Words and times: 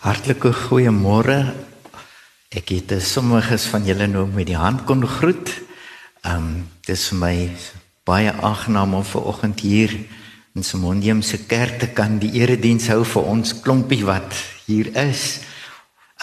Hartlike 0.00 0.48
goeiemôre. 0.56 1.50
Ek 2.56 2.70
het 2.72 2.94
sommiges 3.04 3.66
van 3.68 3.84
julle 3.84 4.06
nou 4.08 4.22
met 4.32 4.46
die 4.48 4.56
hand 4.56 4.86
kon 4.88 5.04
groet. 5.04 5.52
Ehm 6.24 6.38
um, 6.38 6.54
dis 6.88 7.02
vir 7.10 7.18
my 7.20 7.34
baie 8.08 8.32
aangenaam 8.32 8.94
om 8.96 9.04
ver 9.04 9.26
oggend 9.28 9.60
hier 9.60 9.92
in 10.56 10.64
Simondium 10.64 11.20
se 11.22 11.42
kerk 11.44 11.76
te 11.82 11.90
kan 11.92 12.16
die 12.18 12.32
erediens 12.40 12.88
hou 12.88 13.04
vir 13.04 13.28
ons 13.28 13.52
klompie 13.60 14.00
wat 14.08 14.32
hier 14.64 14.88
is. 14.96 15.42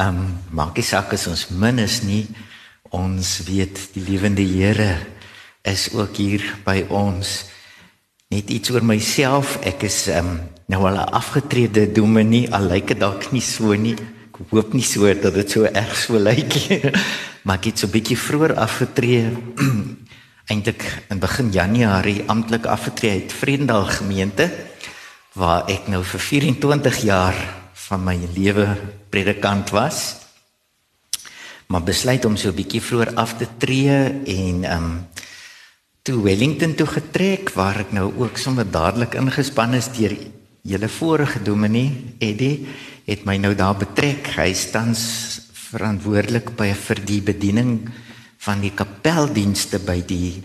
Ehm 0.01 0.23
um, 0.25 0.33
maak 0.49 0.73
nie 0.81 0.87
saak 0.89 1.13
as 1.13 1.27
ons 1.29 1.45
min 1.53 1.77
is 1.77 2.01
nie. 2.01 2.25
Ons 2.89 3.43
weet 3.45 3.93
die 3.93 4.07
lewende 4.09 4.41
Here 4.41 5.05
is 5.61 5.93
ook 5.93 6.17
hier 6.17 6.41
by 6.65 6.81
ons. 6.89 7.43
Net 8.27 8.49
iets 8.51 8.71
oor 8.75 8.83
myself. 8.83 9.55
Ek 9.63 9.85
is 9.87 10.09
um, 10.11 10.33
nou 10.67 10.81
al 10.83 10.99
'n 10.99 11.13
afgetrede 11.15 11.87
dominee, 11.95 12.51
al 12.51 12.67
lyk 12.67 12.91
dit 12.91 12.99
dalk 12.99 13.31
nie 13.31 13.41
so 13.41 13.71
nie. 13.71 13.95
Ek 13.95 14.51
hoop 14.51 14.73
nie 14.75 14.83
so 14.83 15.07
dat 15.07 15.33
dit 15.33 15.49
so 15.51 15.63
erg 15.63 15.95
so 15.95 16.19
lyk 16.19 16.51
nie. 16.67 16.91
maar 17.47 17.55
ek 17.55 17.71
het 17.71 17.79
so 17.79 17.87
'n 17.87 17.95
bietjie 17.95 18.19
vroeër 18.19 18.53
afgetree. 18.59 19.31
Eintlik 20.51 20.83
in 21.09 21.19
begin 21.19 21.51
Januarie 21.51 22.23
amptelik 22.27 22.65
afgetree 22.67 23.11
uit 23.11 23.31
Vredendal 23.31 23.87
gemeente 23.87 24.51
waar 25.33 25.63
ek 25.71 25.87
nou 25.87 26.03
vir 26.03 26.19
24 26.19 27.03
jaar 27.07 27.35
van 27.87 28.03
my 28.03 28.19
lewe 28.35 28.75
predikant 29.09 29.71
was. 29.71 30.19
Maar 31.67 31.83
besluit 31.83 32.25
om 32.25 32.35
so 32.35 32.51
'n 32.51 32.59
bietjie 32.59 32.83
vroeër 32.83 33.15
af 33.15 33.39
te 33.39 33.47
tree 33.57 33.95
en 34.27 34.63
ehm 34.67 34.83
um, 34.83 35.07
toe 36.07 36.21
Wellington 36.23 36.71
toe 36.79 36.87
getrek 36.87 37.49
waar 37.51 37.81
ek 37.81 37.89
nou 37.91 38.05
ook 38.21 38.37
sommer 38.39 38.63
dadelik 38.71 39.17
ingespan 39.19 39.73
is 39.75 39.89
deur 39.91 40.13
julle 40.63 40.87
vorige 40.87 41.41
dominee 41.43 42.13
Eddie 42.23 42.63
het 43.07 43.25
my 43.27 43.35
nou 43.39 43.51
daar 43.55 43.75
betrek. 43.75 44.29
Hy 44.35 44.53
staan 44.55 44.93
verantwoordelik 45.67 46.53
by 46.55 46.69
vir 46.79 47.01
die 47.03 47.19
bediening 47.19 47.73
van 48.43 48.63
die 48.63 48.71
kapeldienste 48.71 49.81
by 49.83 49.97
die 50.07 50.37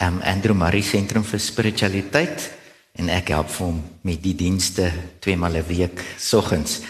um, 0.00 0.22
Andrew 0.24 0.56
Murray 0.56 0.80
Sentrum 0.80 1.28
vir 1.28 1.44
Spiritualiteit 1.44 2.48
en 2.96 3.12
ek 3.12 3.34
help 3.36 3.52
hom 3.60 3.82
met 4.08 4.24
die 4.24 4.36
dienste 4.36 4.88
twee 5.20 5.36
maal 5.36 5.60
'n 5.60 5.68
week 5.68 6.00
soggens. 6.16 6.80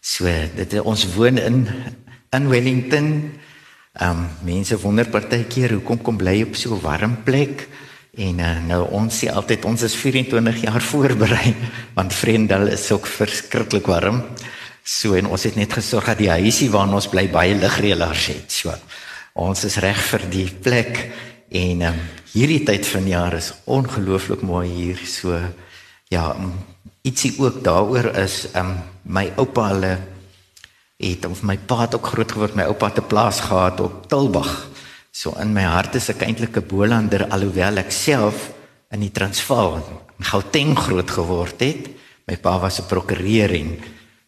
So 0.00 0.24
dit 0.56 0.80
ons 0.80 1.04
woon 1.16 1.36
in 1.36 1.68
in 2.32 2.48
Wellington. 2.48 3.36
Ehm 3.92 4.10
um, 4.10 4.28
mense 4.40 4.78
wonder 4.80 5.04
partykeer 5.04 5.74
hoekom 5.76 5.98
kom 6.00 6.16
bly 6.16 6.42
op 6.42 6.54
so 6.56 6.72
'n 6.74 6.80
warm 6.80 7.16
plek? 7.24 7.68
En 8.16 8.38
uh, 8.38 8.64
nou 8.64 8.88
ons 8.90 9.18
sê 9.18 9.28
altyd 9.28 9.64
ons 9.64 9.82
is 9.82 9.94
24 9.94 10.62
jaar 10.62 10.80
voorberei 10.80 11.54
want 11.96 12.14
Vrendal 12.14 12.66
is 12.72 12.90
ook 12.90 13.06
verskriklik 13.06 13.86
warm. 13.86 14.22
So 14.82 15.12
en 15.14 15.26
ons 15.26 15.42
het 15.42 15.56
net 15.56 15.72
gesorg 15.72 16.06
dat 16.06 16.18
die 16.18 16.30
huisie 16.30 16.70
waar 16.70 16.88
ons 16.88 17.08
bly 17.08 17.28
baie 17.28 17.54
ligreëlers 17.54 18.26
het. 18.26 18.52
So 18.52 18.72
ons 19.32 19.64
is 19.64 19.76
reg 19.76 20.00
vir 20.00 20.24
die 20.30 20.48
plek 20.48 21.12
en 21.50 21.82
um, 21.82 22.00
hierdie 22.32 22.64
tyd 22.64 22.86
van 22.86 23.06
jaar 23.06 23.36
is 23.36 23.52
ongelooflik 23.64 24.40
mooi 24.40 24.68
hier. 24.68 25.04
So 25.04 25.36
ja, 26.08 26.32
um, 26.32 26.56
ietsie 27.04 27.34
ook 27.38 27.60
daaroor 27.64 28.08
is 28.24 28.46
um, 28.56 28.72
my 29.04 29.32
oupa 29.36 29.68
hulle 29.68 29.98
het 31.02 31.26
of 31.26 31.42
my 31.42 31.58
pa 31.58 31.82
het 31.84 31.96
ook 31.98 32.12
groot 32.14 32.32
geword 32.32 32.54
my 32.54 32.66
oupa 32.70 32.92
'n 32.94 33.06
plaas 33.06 33.40
gehad 33.40 33.80
op 33.80 34.08
Tilbag. 34.08 34.68
So 35.10 35.34
in 35.40 35.52
my 35.52 35.62
hart 35.62 35.94
is 35.94 36.08
ek 36.08 36.22
eintlik 36.22 36.56
'n 36.56 36.66
Bolander 36.66 37.28
alhoewel 37.28 37.76
ek 37.76 37.90
self 37.90 38.52
in 38.90 39.00
die 39.00 39.10
Transvaal 39.10 39.76
in 40.18 40.24
Gauteng 40.24 40.78
groot 40.78 41.10
geword 41.10 41.60
het. 41.60 41.90
My 42.26 42.36
pa 42.36 42.58
was 42.58 42.78
'n 42.78 42.86
prokureur 42.86 43.50
en 43.50 43.78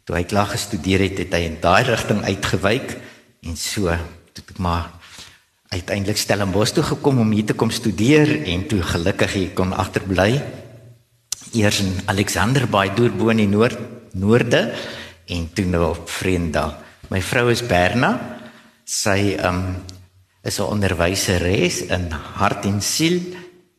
toe 0.05 0.17
hy 0.17 0.25
klaar 0.25 0.47
gestudeer 0.47 1.01
het, 1.01 1.19
het 1.19 1.33
hy 1.33 1.43
in 1.47 1.59
daai 1.61 1.85
rigting 1.85 2.23
uitgewyk 2.25 2.97
en 3.43 3.57
so 3.57 3.89
het 3.89 4.39
ek 4.39 4.59
maar 4.59 4.91
uiteindelik 5.69 6.17
Stellenbosch 6.17 6.73
toe 6.73 6.85
gekom 6.85 7.19
om 7.19 7.31
hier 7.31 7.45
te 7.45 7.55
kom 7.55 7.71
studeer 7.71 8.45
en 8.47 8.67
toe 8.67 8.83
gelukkig 8.83 9.33
hier 9.33 9.51
kon 9.55 9.73
agterbly. 9.73 10.43
Eers 11.53 11.81
in 11.81 12.01
Alexanderbaai 12.07 12.95
deur 12.95 13.31
in 13.31 13.37
die 13.37 13.49
noord 13.49 13.79
noorde 14.13 14.75
en 15.27 15.53
toe 15.53 15.65
nou 15.65 15.89
op 15.91 16.11
Vrenda. 16.11 16.67
My 17.09 17.21
vrou 17.23 17.51
is 17.51 17.63
Berna. 17.67 18.41
Sy 18.85 19.37
um 19.41 19.85
is 20.45 20.59
'n 20.61 20.69
onderwyseres 20.69 21.81
in 21.89 22.11
hart 22.11 22.65
en 22.65 22.81
siel 22.83 23.21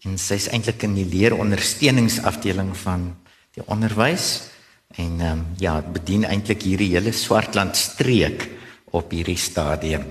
en 0.05 0.17
sy's 0.17 0.47
eintlik 0.47 0.83
in 0.83 0.95
die 0.95 1.05
leerondersteuningsafdeling 1.05 2.77
van 2.77 3.15
die 3.53 3.63
onderwys 3.65 4.49
en 4.95 5.21
um, 5.21 5.45
ja, 5.57 5.81
bedien 5.81 6.25
eintlik 6.25 6.61
hierdie 6.61 6.93
hele 6.93 7.11
Swartland 7.11 7.75
streek 7.77 8.49
op 8.95 9.11
hierdie 9.11 9.37
stadium. 9.37 10.05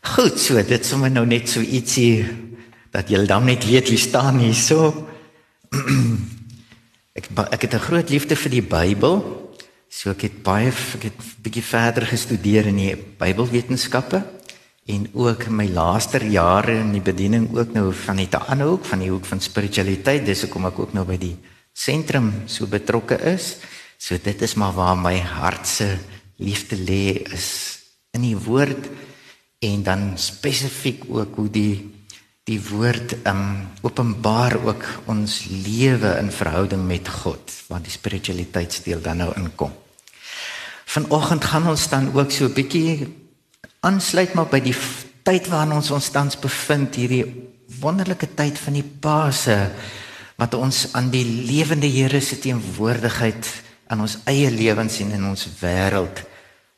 Goed, 0.00 0.38
so 0.40 0.62
dit 0.62 0.86
sommer 0.86 1.10
nou 1.10 1.26
net 1.26 1.48
so 1.48 1.60
ietsie 1.60 2.26
dat 2.94 3.08
julle 3.08 3.26
dan 3.26 3.44
net 3.44 3.66
weet 3.66 3.90
wie 3.90 4.00
staan 4.00 4.38
hier 4.38 4.54
so. 4.54 4.92
ek 7.18 7.28
ek 7.50 7.62
het 7.62 7.74
'n 7.74 7.86
groot 7.88 8.10
liefde 8.10 8.36
vir 8.36 8.50
die 8.50 8.62
Bybel. 8.62 9.45
So 9.88 10.10
ek 10.10 10.26
het 10.26 10.40
baie 10.44 10.72
ek 10.72 11.08
het 11.08 11.20
bietjie 11.42 11.64
verder 11.64 12.06
gestudeer 12.10 12.66
in 12.70 12.80
die 12.80 12.94
Bybelwetenskappe 12.96 14.22
en 14.86 15.06
ook 15.14 15.48
my 15.50 15.66
laaste 15.70 16.20
jare 16.30 16.76
in 16.82 16.92
die 16.94 17.02
bediening 17.02 17.48
ook 17.54 17.72
nou 17.74 17.92
van 17.94 18.20
die 18.20 18.28
ander 18.36 18.70
hoek 18.70 18.84
van 18.86 19.02
die 19.02 19.10
hoek 19.10 19.26
van 19.26 19.40
spiritualiteit. 19.42 20.26
Dis 20.26 20.44
hoekom 20.46 20.68
ek 20.70 20.78
ook 20.78 20.94
nou 20.94 21.06
by 21.08 21.18
die 21.18 21.34
sentrum 21.74 22.32
so 22.46 22.66
betrokke 22.70 23.18
is. 23.32 23.56
So 23.98 24.18
dit 24.22 24.42
is 24.42 24.54
maar 24.54 24.74
waar 24.76 24.96
my 24.98 25.16
hart 25.18 25.66
se 25.66 25.96
liefde 26.36 26.76
lê 26.76 27.22
is 27.32 27.48
in 28.12 28.26
die 28.26 28.36
woord 28.36 28.90
en 29.64 29.82
dan 29.82 30.02
spesifiek 30.20 31.06
ook 31.08 31.36
hoe 31.40 31.50
die 31.50 31.74
die 32.46 32.60
woord 32.62 33.16
um 33.26 33.66
openbaar 33.82 34.54
ook 34.62 34.84
ons 35.10 35.40
lewe 35.50 36.12
in 36.20 36.30
verhouding 36.30 36.84
met 36.86 37.08
God 37.10 37.54
want 37.66 37.88
die 37.88 37.94
spiritualiteitsdeel 37.94 39.02
dan 39.02 39.18
nou 39.24 39.32
inkom. 39.34 39.72
Vanoggend 40.86 41.44
gaan 41.44 41.66
ons 41.66 41.88
dan 41.90 42.12
ook 42.14 42.30
so 42.30 42.46
'n 42.46 42.54
bietjie 42.54 43.14
aansluit 43.80 44.34
maar 44.34 44.46
by 44.46 44.60
die 44.60 44.76
tyd 45.22 45.48
waarin 45.48 45.72
ons 45.72 45.90
ons 45.90 46.10
tans 46.10 46.38
bevind 46.38 46.94
hierdie 46.94 47.26
wonderlike 47.80 48.34
tyd 48.34 48.58
van 48.58 48.72
die 48.72 48.90
Paase 49.00 49.70
wat 50.36 50.54
ons 50.54 50.92
aan 50.92 51.10
die 51.10 51.24
lewende 51.24 51.90
Here 51.90 52.20
se 52.20 52.38
teenwoordigheid 52.38 53.46
in 53.90 54.00
ons 54.00 54.18
eie 54.24 54.50
lewens 54.50 55.00
en 55.00 55.10
in 55.10 55.24
ons 55.24 55.48
wêreld 55.60 56.22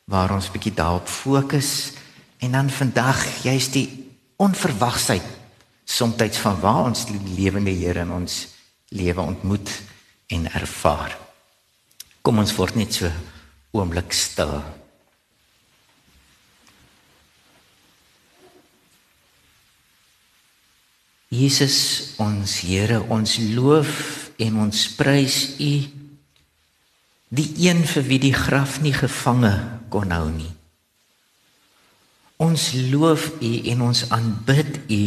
waar 0.04 0.32
ons 0.32 0.50
bietjie 0.50 0.74
daarop 0.74 1.08
fokus. 1.08 1.92
En 2.38 2.52
dan 2.52 2.70
vandag 2.70 3.42
jy's 3.42 3.68
die 3.70 3.88
onverwagsheid 4.36 5.37
soms 5.88 6.38
van 6.42 6.60
waar 6.60 6.84
ons 6.84 7.06
die 7.08 7.20
lewende 7.36 7.72
Here 7.72 8.04
in 8.04 8.12
ons 8.12 8.48
lewe 8.92 9.20
ontmoet 9.20 9.70
en 10.28 10.50
ervaar. 10.52 11.16
Kom 12.22 12.38
ons 12.38 12.52
word 12.56 12.76
net 12.76 12.92
so 12.92 13.08
oomblik 13.72 14.12
stil. 14.12 14.60
Jesus 21.32 22.14
ons 22.20 22.60
Here, 22.64 23.00
ons 23.08 23.38
loof 23.56 23.94
en 24.40 24.60
ons 24.64 24.84
prys 24.96 25.56
U 25.60 25.72
die 27.28 27.48
een 27.60 27.82
vir 27.84 28.04
wie 28.08 28.20
die 28.22 28.36
graf 28.36 28.78
nie 28.80 28.94
gevange 28.96 29.52
kon 29.92 30.12
hou 30.12 30.28
nie. 30.32 30.52
Ons 32.40 32.70
loof 32.92 33.34
U 33.40 33.52
en 33.72 33.84
ons 33.88 34.04
aanbid 34.14 34.80
U 34.88 35.02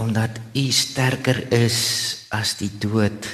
omdat 0.00 0.40
U 0.56 0.64
sterker 0.72 1.44
is 1.52 1.78
as 2.32 2.56
die 2.56 2.72
dood. 2.80 3.28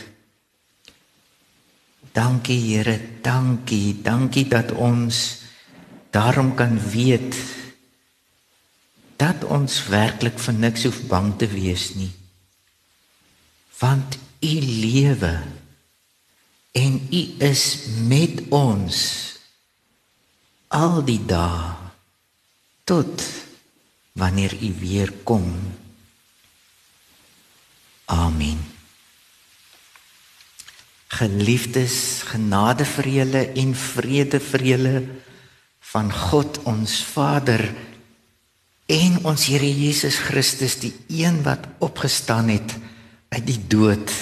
Dankie 2.16 2.58
Here, 2.58 2.96
dankie, 3.22 4.00
dankie 4.02 4.48
dat 4.50 4.72
ons 4.72 5.44
daarom 6.10 6.54
kan 6.56 6.78
weet 6.90 7.36
dat 9.20 9.44
ons 9.48 9.78
werklik 9.92 10.38
vir 10.40 10.56
niks 10.56 10.84
hoef 10.88 11.00
bang 11.08 11.32
te 11.40 11.48
wees 11.48 11.90
nie. 11.96 12.12
Want 13.80 14.18
u 14.44 14.54
lewe 14.60 15.32
en 16.76 17.00
u 17.12 17.22
is 17.44 17.64
met 18.08 18.42
ons 18.52 18.98
al 20.76 21.00
die 21.04 21.20
dae 21.28 21.72
tot 22.88 23.24
wanneer 24.16 24.56
u 24.60 24.70
weer 24.80 25.12
kom. 25.24 25.48
Amen. 28.06 28.58
Geliefdes, 31.10 32.22
genade 32.26 32.84
vir 32.86 33.08
julle 33.10 33.42
en 33.58 33.74
vrede 33.74 34.40
vir 34.42 34.62
julle 34.62 34.96
van 35.92 36.10
God 36.12 36.60
ons 36.66 36.98
Vader 37.14 37.62
en 38.86 39.18
ons 39.26 39.46
Here 39.48 39.66
Jesus 39.66 40.18
Christus 40.22 40.78
die 40.82 40.92
een 41.10 41.40
wat 41.46 41.66
opgestaan 41.82 42.50
het 42.54 42.76
uit 43.34 43.46
die 43.46 43.58
dood 43.58 44.12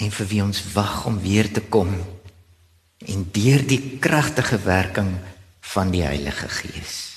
en 0.00 0.12
vir 0.12 0.30
wie 0.30 0.42
ons 0.44 0.62
wag 0.72 1.04
om 1.08 1.18
weer 1.20 1.48
te 1.52 1.64
kom 1.64 1.92
en 3.04 3.26
deur 3.32 3.64
die 3.68 3.98
kragtige 4.00 4.60
werking 4.64 5.12
van 5.74 5.92
die 5.92 6.04
Heilige 6.04 6.48
Gees. 6.48 7.15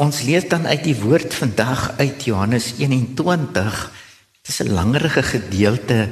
Ons 0.00 0.22
lees 0.24 0.46
dan 0.48 0.64
uit 0.64 0.80
die 0.80 0.96
woord 0.96 1.34
vandag 1.36 1.98
uit 2.00 2.24
Johannes 2.24 2.70
21. 2.80 3.80
Dit 4.40 4.48
is 4.48 4.60
'n 4.64 4.72
langerige 4.72 5.22
gedeelte, 5.22 6.08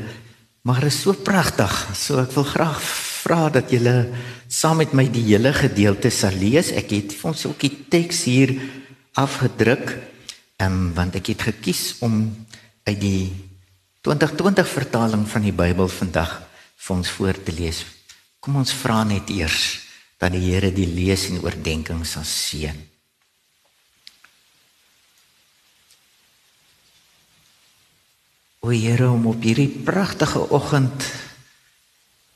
maar 0.63 0.85
is 0.85 1.01
so 1.01 1.13
pragtig. 1.13 1.73
So 1.97 2.21
ek 2.21 2.33
wil 2.33 2.45
graag 2.45 2.83
vra 3.23 3.49
dat 3.49 3.71
julle 3.71 4.13
saam 4.47 4.77
met 4.77 4.93
my 4.93 5.09
die 5.09 5.25
hele 5.25 5.53
gedeelte 5.53 6.11
sal 6.11 6.37
lees. 6.37 6.71
Ek 6.71 6.91
het 6.91 7.15
vir 7.15 7.31
ons 7.31 7.47
ook 7.47 7.59
die 7.59 7.89
teks 7.89 8.25
hier 8.25 8.61
afgedruk, 9.15 9.97
um, 10.61 10.93
want 10.95 11.15
ek 11.15 11.27
het 11.27 11.43
gekies 11.43 11.97
om 12.01 12.47
uit 12.85 13.01
die 13.01 13.33
2020 14.03 14.69
vertaling 14.69 15.29
van 15.29 15.43
die 15.43 15.53
Bybel 15.53 15.89
vandag 15.89 16.43
vir 16.77 16.97
ons 16.97 17.09
voor 17.09 17.43
te 17.43 17.53
lees. 17.53 17.87
Kom 18.41 18.57
ons 18.57 18.73
vra 18.73 19.05
net 19.05 19.31
eers 19.31 19.81
dat 20.19 20.33
die 20.33 20.53
Here 20.53 20.73
die 20.73 20.87
lees 20.87 21.29
en 21.29 21.41
oordeenking 21.41 22.07
sal 22.07 22.25
seën. 22.25 22.98
O 28.69 28.71
Here, 28.71 29.07
om 29.09 29.23
op 29.31 29.41
hierdie 29.41 29.71
pragtige 29.81 30.43
oggend 30.53 31.05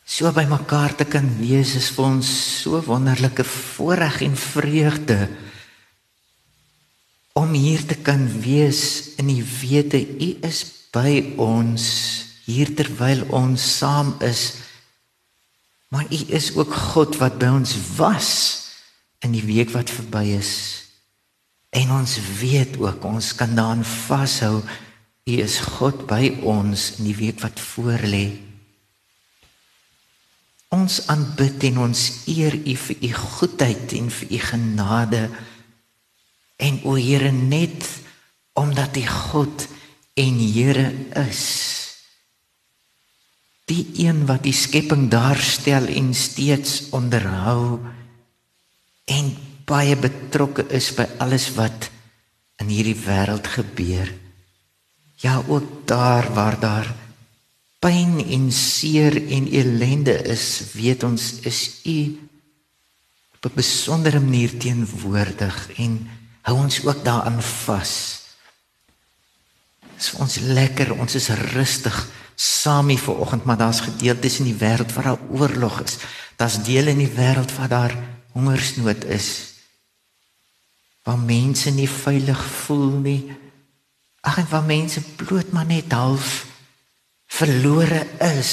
so 0.08 0.30
by 0.32 0.46
mekaar 0.48 0.94
te 0.96 1.04
kan 1.04 1.26
wees 1.36 1.74
is 1.76 1.90
vir 1.92 2.06
ons 2.06 2.28
so 2.62 2.78
wonderlike 2.86 3.44
voorreg 3.44 4.22
en 4.24 4.36
vreugde 4.40 5.18
om 7.36 7.52
hier 7.52 7.84
te 7.84 7.98
kan 8.00 8.24
wees 8.40 9.12
in 9.20 9.28
die 9.28 9.44
wete. 9.44 10.00
U 10.00 10.28
is 10.48 10.62
by 10.94 11.34
ons 11.36 11.84
hier 12.46 12.72
terwyl 12.80 13.26
ons 13.28 13.66
saam 13.76 14.14
is. 14.24 14.46
Maar 15.92 16.08
U 16.08 16.20
is 16.32 16.48
ook 16.56 16.72
God 16.94 17.18
wat 17.20 17.36
by 17.42 17.50
ons 17.58 17.74
was 17.98 18.30
in 19.20 19.36
die 19.36 19.44
week 19.44 19.74
wat 19.76 19.92
verby 19.92 20.30
is. 20.38 20.54
En 21.76 21.92
ons 21.98 22.16
weet 22.40 22.80
ook 22.80 23.04
ons 23.04 23.34
kan 23.36 23.52
daaraan 23.52 23.84
vashou 23.84 24.62
U 25.26 25.34
is 25.38 25.60
God 25.78 26.06
by 26.10 26.38
ons 26.42 26.96
in 26.98 27.10
die 27.10 27.18
week 27.18 27.42
wat 27.44 27.60
voorlê 27.62 28.26
Ons 30.72 31.02
aanbid 31.12 31.66
en 31.68 31.82
ons 31.84 32.02
eer 32.32 32.54
U 32.56 32.74
vir 32.86 33.04
U 33.04 33.10
goedheid 33.12 33.92
en 33.98 34.08
vir 34.08 34.30
U 34.32 34.38
genade. 34.46 35.20
En 36.56 36.78
o 36.88 36.96
Here 36.96 37.32
net 37.32 37.84
omdat 38.56 38.96
U 38.96 39.04
God 39.04 39.66
en 40.16 40.40
Here 40.40 40.86
is. 41.26 41.44
Die 43.68 43.84
een 44.06 44.24
wat 44.28 44.46
die 44.48 44.56
skepping 44.56 45.10
daarstel 45.12 45.90
en 45.92 46.14
steeds 46.16 46.88
onderhou 46.96 47.82
en 49.12 49.30
baie 49.68 49.96
betrokke 49.96 50.64
is 50.72 50.88
by 50.96 51.04
alles 51.20 51.50
wat 51.56 51.90
in 52.64 52.72
hierdie 52.72 52.96
wêreld 53.04 53.46
gebeur. 53.58 54.08
Ja, 55.22 55.42
ook 55.46 55.86
daar 55.86 56.32
waar 56.34 56.58
daar 56.58 56.88
pyn 57.78 58.18
en 58.26 58.52
seer 58.52 59.14
en 59.30 59.46
elende 59.46 60.14
is, 60.22 60.62
weet 60.74 61.02
ons 61.02 61.40
is 61.46 61.80
u 61.86 62.18
op 63.34 63.44
'n 63.50 63.54
besondere 63.54 64.20
manier 64.20 64.56
teenwoordig 64.58 65.72
en 65.76 66.10
hou 66.42 66.56
ons 66.58 66.86
ook 66.86 67.04
daaraan 67.04 67.42
vas. 67.42 68.22
Dis 69.96 70.08
vir 70.10 70.20
ons 70.20 70.38
lekker, 70.38 70.98
ons 70.98 71.14
is 71.14 71.28
rustig 71.28 72.08
saam 72.34 72.88
hier 72.88 72.98
vanoggend, 72.98 73.44
maar 73.44 73.56
daar's 73.56 73.80
gedeeltes 73.80 74.38
in 74.38 74.44
die 74.44 74.58
wêreld 74.58 74.92
waar 74.92 75.04
daar 75.04 75.26
oorlog 75.30 75.82
is. 75.82 75.96
Daar's 76.36 76.62
dele 76.62 76.90
in 76.90 76.98
die 76.98 77.14
wêreld 77.14 77.54
waar 77.56 77.68
daar 77.68 77.94
hongersnood 78.32 79.04
is. 79.04 79.54
Waar 81.02 81.18
mense 81.18 81.70
nie 81.70 81.88
veilig 81.88 82.44
voel 82.44 82.90
nie. 82.90 83.36
Ag 84.22 84.38
en 84.38 84.48
waar 84.48 84.66
mense 84.66 85.02
bloot 85.18 85.50
maar 85.52 85.66
net 85.66 85.92
half 85.92 86.46
verlore 87.26 88.06
is 88.38 88.52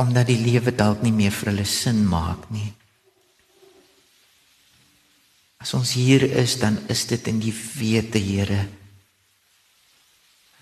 omdat 0.00 0.30
die 0.30 0.40
lewe 0.40 0.72
dalk 0.72 1.02
nie 1.04 1.12
meer 1.12 1.34
vir 1.34 1.50
hulle 1.52 1.66
sin 1.68 2.06
maak 2.08 2.46
nie. 2.48 2.70
As 5.60 5.74
ons 5.76 5.92
hier 5.92 6.24
is, 6.24 6.54
dan 6.56 6.78
is 6.88 7.04
dit 7.10 7.26
in 7.28 7.40
die 7.42 7.52
wete, 7.52 8.16
Here, 8.16 8.62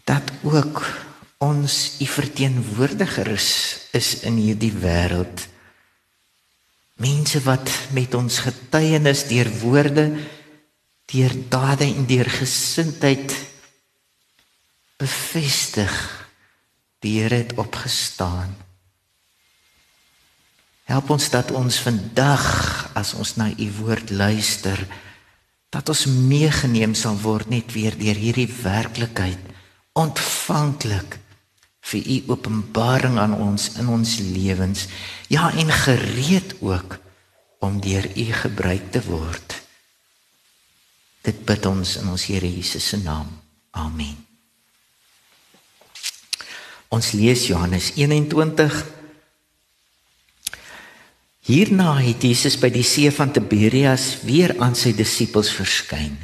dat 0.09 0.33
ook 0.43 0.83
ons 1.39 2.01
u 2.03 2.07
verteenwoordiger 2.11 3.31
is, 3.31 3.51
is 3.95 4.25
in 4.27 4.41
hierdie 4.43 4.73
wêreld. 4.75 5.45
Mense 6.99 7.39
wat 7.47 7.71
met 7.95 8.17
ons 8.19 8.41
getuienis 8.43 9.29
deur 9.31 9.53
woorde, 9.61 10.09
deur 11.13 11.37
dade 11.53 11.87
en 11.87 12.09
deur 12.11 12.27
gesindheid 12.41 13.37
bevestig 14.99 15.95
Die 16.99 17.21
Here 17.21 17.35
het 17.35 17.55
opgestaan. 17.55 18.57
Help 20.89 21.11
ons 21.15 21.29
dat 21.31 21.53
ons 21.55 21.79
vandag 21.85 22.47
as 22.99 23.13
ons 23.15 23.37
na 23.39 23.51
u 23.55 23.69
woord 23.79 24.11
luister, 24.11 24.81
dat 25.71 25.89
ons 25.93 26.07
meegeneem 26.09 26.97
sal 26.99 27.19
word 27.23 27.53
net 27.53 27.71
weer 27.77 27.95
deur 27.99 28.19
hierdie 28.19 28.49
werklikheid 28.51 29.39
ontvanklik 29.99 31.19
vir 31.89 32.03
u 32.03 32.19
openbaring 32.35 33.19
aan 33.21 33.35
ons 33.37 33.71
in 33.79 33.89
ons 33.93 34.19
lewens. 34.19 34.87
Ja, 35.29 35.53
en 35.55 35.71
gereed 35.73 36.57
ook 36.61 36.99
om 37.63 37.81
deur 37.81 38.07
u 38.17 38.27
gebruik 38.43 38.91
te 38.91 39.03
word. 39.07 39.59
Dit 41.23 41.45
bid 41.45 41.67
ons 41.67 41.99
in 42.01 42.09
ons 42.09 42.31
Here 42.31 42.49
Jesus 42.49 42.89
se 42.89 42.99
naam. 43.03 43.29
Amen. 43.71 44.28
Ons 46.89 47.13
lees 47.13 47.45
Johannes 47.51 47.91
21. 47.97 48.79
Hierna 51.49 51.95
het 52.01 52.25
Jesus 52.25 52.57
by 52.61 52.71
die 52.73 52.85
see 52.85 53.11
van 53.13 53.33
Tiberias 53.33 54.19
weer 54.25 54.55
aan 54.65 54.77
sy 54.77 54.95
disippels 54.97 55.51
verskyn. 55.53 56.17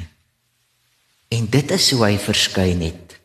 En 1.33 1.45
dit 1.49 1.73
is 1.73 1.91
hoe 1.93 2.03
hy 2.07 2.15
verskyn 2.21 2.81
het. 2.85 3.15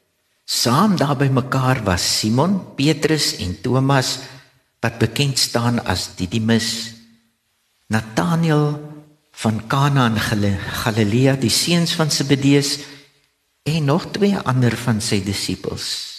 Saam 0.45 0.97
daar 1.01 1.17
by 1.17 1.31
mekaar 1.33 1.83
was 1.87 2.05
Simon, 2.19 2.59
Petrus 2.77 3.37
en 3.41 3.55
Thomas 3.63 4.19
wat 4.81 4.97
bekend 5.01 5.39
staan 5.39 5.77
as 5.85 6.09
Didimus, 6.17 6.97
Nathanael 7.93 8.81
van 9.43 9.61
Kana 9.69 10.07
in 10.09 10.17
Galilea, 10.21 11.37
die 11.37 11.53
seuns 11.53 11.93
van 11.97 12.11
Zebedeus 12.11 12.79
en 13.69 13.85
nog 13.85 14.09
twee 14.13 14.37
ander 14.37 14.77
van 14.77 15.01
sy 15.05 15.21
disippels. 15.25 16.10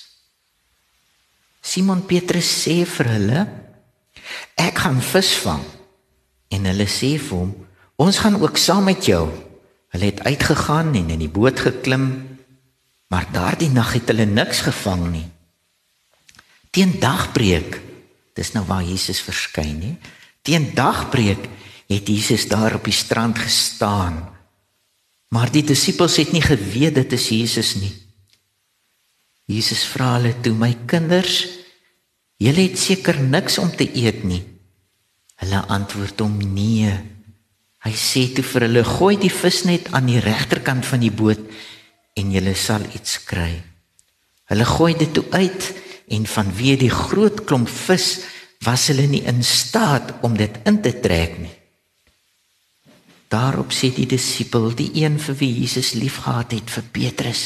Simon 1.61 2.01
Petrus 2.05 2.49
sê 2.63 2.85
vir 2.85 3.07
hulle: 3.15 3.47
"Ek 4.57 4.77
gaan 4.77 5.01
visvang." 5.01 5.63
En 6.49 6.65
hulle 6.65 6.87
sê 6.87 7.17
vir 7.17 7.37
hom: 7.37 7.55
"Ons 7.95 8.19
gaan 8.19 8.41
ook 8.41 8.57
saam 8.57 8.83
met 8.83 9.05
jou." 9.05 9.29
Hulle 9.91 10.05
het 10.05 10.23
uitgegaan 10.23 10.95
en 10.95 11.09
in 11.09 11.19
die 11.19 11.29
boot 11.29 11.59
geklim, 11.59 12.37
maar 13.11 13.27
daardie 13.31 13.69
nag 13.69 13.93
het 13.93 14.07
hulle 14.07 14.25
niks 14.25 14.63
gevang 14.63 15.11
nie. 15.11 15.27
Teen 16.71 16.95
dagbreek, 16.99 17.81
dis 18.33 18.53
nou 18.55 18.63
waar 18.65 18.83
Jesus 18.87 19.19
verskyn, 19.19 19.79
nie? 19.79 19.95
Teen 20.47 20.69
dagbreek 20.75 21.49
het 21.91 22.07
Jesus 22.07 22.47
daar 22.47 22.77
op 22.79 22.87
die 22.87 22.95
strand 22.95 23.39
gestaan. 23.39 24.23
Maar 25.35 25.51
die 25.51 25.63
disippels 25.63 26.15
het 26.15 26.31
nie 26.31 26.43
geweet 26.43 26.95
dit 26.95 27.13
is 27.19 27.27
Jesus 27.29 27.75
nie. 27.75 27.91
Jesus 29.51 29.83
vra 29.93 30.15
hulle 30.17 30.33
toe: 30.41 30.53
"My 30.53 30.73
kinders, 30.87 31.47
julle 32.37 32.67
het 32.69 32.79
seker 32.79 33.19
niks 33.19 33.57
om 33.57 33.71
te 33.75 33.87
eet 33.87 34.23
nie." 34.23 34.43
Hulle 35.43 35.65
antwoord 35.67 36.19
hom: 36.19 36.37
"Nee." 36.53 36.93
Hy 37.81 37.93
sê 37.97 38.27
toe 38.33 38.43
vir 38.43 38.67
hulle: 38.67 38.83
"Gooi 38.83 39.17
die 39.17 39.33
visnet 39.33 39.91
aan 39.91 40.05
die 40.05 40.19
regterkant 40.19 40.85
van 40.85 40.99
die 40.99 41.11
boot 41.11 41.41
en 42.15 42.31
julle 42.31 42.55
sal 42.55 42.81
iets 42.93 43.23
kry." 43.25 43.61
Hulle 44.51 44.65
gooi 44.65 44.93
dit 44.97 45.13
toe 45.13 45.25
uit 45.31 45.73
en 46.11 46.27
vanweë 46.27 46.77
die 46.77 46.91
groot 46.91 47.45
klomp 47.47 47.69
vis 47.69 48.19
was 48.65 48.87
hulle 48.91 49.07
nie 49.07 49.23
in 49.25 49.43
staat 49.43 50.13
om 50.21 50.35
dit 50.37 50.57
in 50.67 50.81
te 50.81 50.91
trek 50.99 51.39
nie. 51.39 51.55
Daarop 53.31 53.71
sê 53.71 53.93
die 53.95 54.05
disipel, 54.11 54.73
die 54.75 54.91
een 54.99 55.15
vir 55.23 55.37
wie 55.39 55.51
Jesus 55.61 55.93
liefgehad 55.95 56.51
het, 56.51 56.69
vir 56.69 56.83
Petrus: 56.91 57.43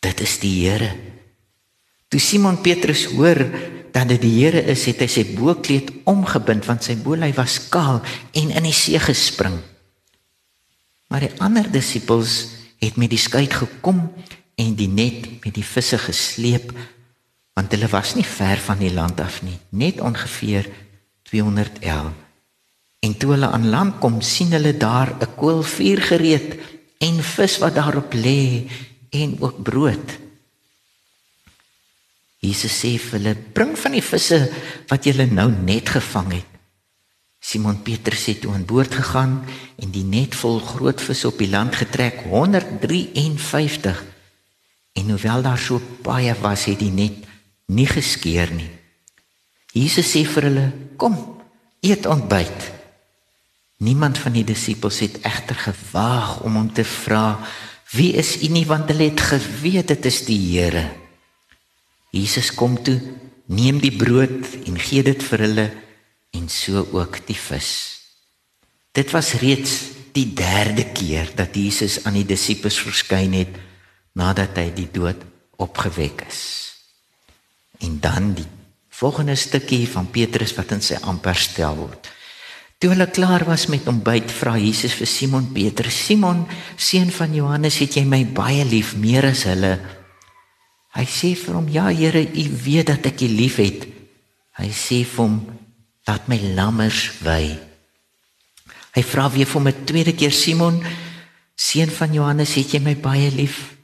Dit 0.00 0.20
is 0.20 0.38
die 0.42 0.54
Here. 0.64 0.90
Toe 2.08 2.20
Simon 2.20 2.60
Petrus 2.62 3.06
hoor 3.14 3.40
dat 3.92 4.08
dit 4.08 4.20
die 4.22 4.34
Here 4.38 4.62
is, 4.70 4.84
het 4.86 5.00
hy 5.02 5.08
sy 5.10 5.24
boekleed 5.36 5.90
omgebind 6.08 6.66
want 6.68 6.84
sy 6.86 6.98
boelhy 7.00 7.32
was 7.36 7.58
kaal 7.72 8.02
en 8.36 8.52
in 8.52 8.68
die 8.68 8.76
see 8.76 9.00
gespring. 9.00 9.56
Maar 11.08 11.26
die 11.26 11.34
ander 11.42 11.68
disippels 11.70 12.36
het 12.82 12.98
met 13.00 13.10
die 13.10 13.20
skei 13.20 13.46
gekom 13.50 14.04
en 14.56 14.76
die 14.76 14.90
net 14.90 15.26
met 15.44 15.54
die 15.54 15.64
visse 15.64 15.98
gesleep, 16.00 16.72
want 17.56 17.72
hulle 17.72 17.88
was 17.92 18.14
nie 18.16 18.26
ver 18.26 18.60
van 18.60 18.80
die 18.82 18.92
land 18.92 19.20
af 19.22 19.40
nie, 19.46 19.56
net 19.70 20.00
ongeveer 20.04 20.68
200 21.30 21.80
el. 21.88 22.10
En 23.04 23.14
toe 23.16 23.32
hulle 23.34 23.48
aan 23.48 23.68
land 23.70 23.98
kom, 24.02 24.20
sien 24.20 24.52
hulle 24.52 24.74
daar 24.76 25.14
'n 25.20 25.34
koolvuur 25.36 26.00
gereed 26.02 26.58
en 26.98 27.22
vis 27.22 27.58
wat 27.58 27.74
daarop 27.74 28.12
lê 28.12 28.68
en 29.22 29.36
ook 29.40 29.62
brood. 29.62 30.18
Jesus 32.38 32.74
sê 32.82 32.96
vir 32.98 33.18
hulle: 33.18 33.34
"Bring 33.34 33.78
van 33.78 33.92
die 33.96 34.04
visse 34.04 34.38
wat 34.88 35.04
julle 35.04 35.26
nou 35.26 35.50
net 35.50 35.88
gevang 35.88 36.32
het." 36.32 36.52
Simon 37.40 37.82
Petrus 37.82 38.26
het 38.26 38.40
toe 38.40 38.52
aan 38.52 38.64
boord 38.64 38.94
gegaan 38.94 39.44
en 39.78 39.90
die 39.90 40.04
net 40.04 40.34
vol 40.34 40.58
groot 40.58 41.00
visse 41.00 41.28
op 41.28 41.38
die 41.38 41.50
land 41.50 41.76
getrek, 41.78 42.24
153. 42.26 44.04
En 44.92 45.10
hoewel 45.10 45.42
daar 45.42 45.58
so 45.58 45.80
baie 46.02 46.34
was, 46.40 46.64
het 46.64 46.78
die 46.78 46.90
net 46.90 47.22
nie 47.66 47.86
geskeur 47.86 48.50
nie. 48.50 48.70
Jesus 49.72 50.10
sê 50.10 50.24
vir 50.24 50.42
hulle: 50.42 50.72
"Kom, 50.96 51.14
eet 51.80 52.06
ontbyt." 52.06 52.72
Niemand 53.76 54.18
van 54.18 54.32
die 54.32 54.44
disippels 54.44 54.98
het 55.04 55.18
egter 55.20 55.54
gewaag 55.54 56.40
om 56.40 56.54
hom 56.56 56.72
te 56.72 56.84
vra: 56.84 57.38
"Wie 57.90 58.12
is 58.12 58.42
U 58.42 58.48
nie?" 58.48 58.66
want 58.66 58.88
hulle 58.88 59.10
het 59.10 59.20
geweet 59.20 59.88
dit 59.88 60.04
is 60.04 60.24
die 60.24 60.58
Here. 60.58 60.90
Jesus 62.10 62.54
kom 62.54 62.82
toe, 62.82 63.00
neem 63.46 63.78
die 63.80 63.94
brood 63.96 64.46
en 64.66 64.78
gee 64.78 65.02
dit 65.02 65.22
vir 65.22 65.38
hulle 65.38 65.66
en 66.30 66.48
so 66.48 66.86
ook 66.92 67.20
die 67.26 67.38
vis. 67.38 67.70
Dit 68.92 69.12
was 69.12 69.34
reeds 69.40 69.80
die 70.16 70.32
derde 70.32 70.86
keer 70.96 71.28
dat 71.36 71.54
Jesus 71.54 72.00
aan 72.04 72.16
die 72.16 72.26
disippels 72.26 72.78
verskyn 72.80 73.36
het 73.36 73.58
nadat 74.16 74.56
hy 74.56 74.70
die 74.74 74.88
dood 74.92 75.20
opgewek 75.60 76.24
is. 76.28 76.42
En 77.84 77.98
dan 78.00 78.32
die 78.38 78.48
volgende 78.96 79.36
stukkie 79.36 79.84
van 79.88 80.08
Petrus 80.08 80.54
wat 80.56 80.72
in 80.72 80.80
sy 80.80 80.96
amper 81.04 81.36
stel 81.36 81.76
word. 81.76 82.08
Toe 82.78 82.90
hulle 82.92 83.08
klaar 83.08 83.44
was 83.48 83.66
met 83.72 83.86
ontbyt, 83.88 84.28
vra 84.36 84.58
Jesus 84.60 84.92
vir 84.98 85.08
Simon 85.08 85.52
Petrus: 85.52 85.96
"Simon, 86.06 86.46
seun 86.76 87.10
van 87.10 87.32
Johannes, 87.34 87.78
het 87.80 87.96
jy 87.96 88.04
my 88.04 88.24
baie 88.26 88.64
lief 88.64 88.96
meer 88.96 89.24
as 89.24 89.44
hulle?" 89.48 89.78
Hy 90.92 91.04
sê 91.04 91.34
vir 91.36 91.54
hom: 91.54 91.68
"Ja, 91.68 91.88
Here, 91.88 92.20
U 92.20 92.44
weet 92.64 92.86
dat 92.86 93.06
ek 93.06 93.20
U 93.20 93.28
liefhet." 93.28 93.86
Hy 94.60 94.68
sê 94.68 95.04
vir 95.04 95.24
hom: 95.24 95.46
"Laat 96.06 96.28
my 96.28 96.36
lammers 96.54 97.12
wy." 97.24 97.56
Hy 98.92 99.02
vra 99.02 99.30
weer 99.30 99.46
vir 99.46 99.60
hom 99.60 99.68
'n 99.68 99.84
tweede 99.84 100.12
keer: 100.12 100.32
"Simon, 100.32 100.82
seun 101.56 101.88
van 101.90 102.12
Johannes, 102.12 102.54
het 102.54 102.72
jy 102.72 102.80
my 102.80 102.94
baie 102.96 103.30
lief?" 103.30 103.76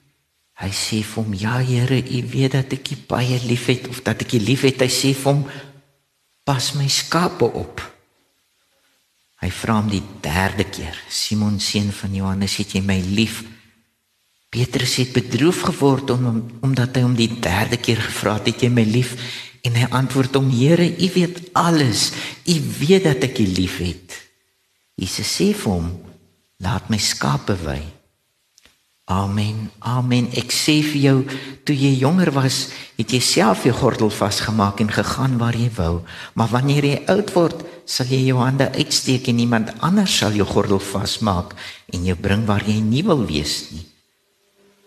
Hy 0.60 0.68
sê 0.68 1.02
vir 1.02 1.24
hom: 1.24 1.34
"Ja 1.34 1.58
Here, 1.58 1.96
U 1.96 2.28
weet 2.28 2.52
dat 2.52 2.72
ek 2.72 2.90
U 2.92 2.96
baie 3.08 3.40
liefhet 3.44 3.88
of 3.88 4.02
dat 4.02 4.20
ek 4.20 4.32
U 4.32 4.38
liefhet." 4.38 4.80
Hy 4.80 4.88
sê 4.88 5.14
vir 5.14 5.32
hom: 5.32 5.46
"Pas 6.44 6.74
my 6.74 6.88
skape 6.88 7.44
op." 7.44 7.91
Hy 9.42 9.50
vra 9.50 9.80
hom 9.80 9.88
die 9.90 10.02
derde 10.22 10.64
keer: 10.70 10.94
"Simon 11.10 11.58
seun 11.60 11.90
van 11.92 12.14
Johannes, 12.14 12.56
het 12.56 12.76
jy 12.76 12.80
my 12.80 13.00
lief?" 13.02 13.42
Petrus 14.52 14.98
het 15.00 15.12
bedroef 15.12 15.62
geword 15.64 16.10
om 16.10 16.44
omdat 16.60 16.96
hy 16.96 17.02
hom 17.02 17.16
die 17.16 17.40
derde 17.40 17.76
keer 17.76 17.98
gevra 17.98 18.36
het: 18.38 18.52
"Het 18.52 18.62
jy 18.62 18.70
my 18.70 18.84
lief?" 18.84 19.16
En 19.62 19.74
hy 19.74 19.86
antwoord 19.90 20.34
hom: 20.34 20.50
"Here, 20.50 20.86
U 20.86 21.10
weet 21.14 21.40
alles. 21.52 22.12
U 22.46 22.56
weet 22.78 23.04
dat 23.04 23.22
ek 23.22 23.38
U 23.38 23.46
liefhet." 23.46 24.18
Jesus 24.94 25.26
sê 25.40 25.52
vir 25.54 25.72
hom: 25.72 25.90
"Laat 26.58 26.90
my 26.90 26.98
skape 26.98 27.56
wy." 27.64 28.01
Amen. 29.12 29.68
Amen. 29.84 30.30
Ek 30.38 30.54
sê 30.54 30.78
vir 30.86 31.00
jou, 31.02 31.16
toe 31.68 31.76
jy 31.76 31.92
jonger 32.00 32.30
was, 32.32 32.70
het 32.96 33.12
jy 33.12 33.20
self 33.24 33.66
jou 33.66 33.74
gordel 33.76 34.12
vasgemaak 34.14 34.80
en 34.80 34.92
gegaan 34.92 35.36
waar 35.40 35.56
jy 35.58 35.68
wou. 35.76 36.00
Maar 36.38 36.52
wanneer 36.54 36.86
jy 36.88 36.98
oud 37.12 37.32
word, 37.36 37.64
sal 37.84 38.08
jy 38.08 38.22
jou 38.30 38.38
hande 38.40 38.70
uitsteek 38.72 39.28
en 39.28 39.42
iemand 39.42 39.72
anders 39.84 40.14
sal 40.22 40.32
jou 40.36 40.46
gordel 40.48 40.80
vasmaak 40.80 41.52
en 41.92 42.06
jou 42.08 42.16
bring 42.16 42.46
waar 42.48 42.64
jy 42.64 42.78
nie 42.80 43.02
wil 43.04 43.26
wees 43.28 43.66
nie. 43.74 43.84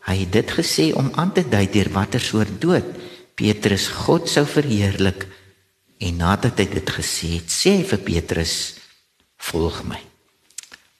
Hy 0.10 0.20
het 0.24 0.34
dit 0.34 0.54
gesê 0.58 0.92
om 0.98 1.12
aan 1.20 1.34
te 1.34 1.44
dui 1.46 1.66
deur 1.74 1.92
watter 1.94 2.22
soort 2.22 2.62
dood 2.62 2.88
Petrus 3.36 3.90
God 3.92 4.30
sou 4.32 4.46
verheerlik. 4.48 5.26
En 6.00 6.22
nadat 6.22 6.60
hy 6.62 6.70
dit 6.72 6.92
gesê 6.98 7.36
het, 7.38 7.52
sê 7.52 7.80
hy 7.80 7.84
vir 7.88 8.02
Petrus: 8.04 8.54
"Volg 9.52 9.84
my." 9.84 10.00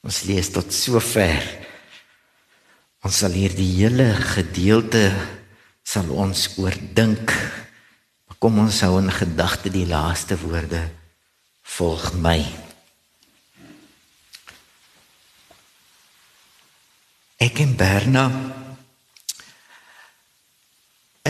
Ons 0.04 0.24
lees 0.28 0.52
tot 0.52 0.72
sover. 0.72 1.65
Ons 3.06 3.20
sal 3.22 3.36
hierdie 3.38 3.68
hele 3.84 4.08
gedeelte 4.18 5.12
sal 5.86 6.08
ons 6.10 6.40
oordink. 6.58 7.30
Kom 8.42 8.58
ons 8.58 8.80
hou 8.82 8.96
in 8.98 9.12
gedagte 9.14 9.70
die 9.70 9.84
laaste 9.86 10.34
woorde. 10.40 10.80
Volg 11.76 12.08
my. 12.18 12.40
Ek 17.46 17.62
en 17.62 17.78
Berna 17.78 18.26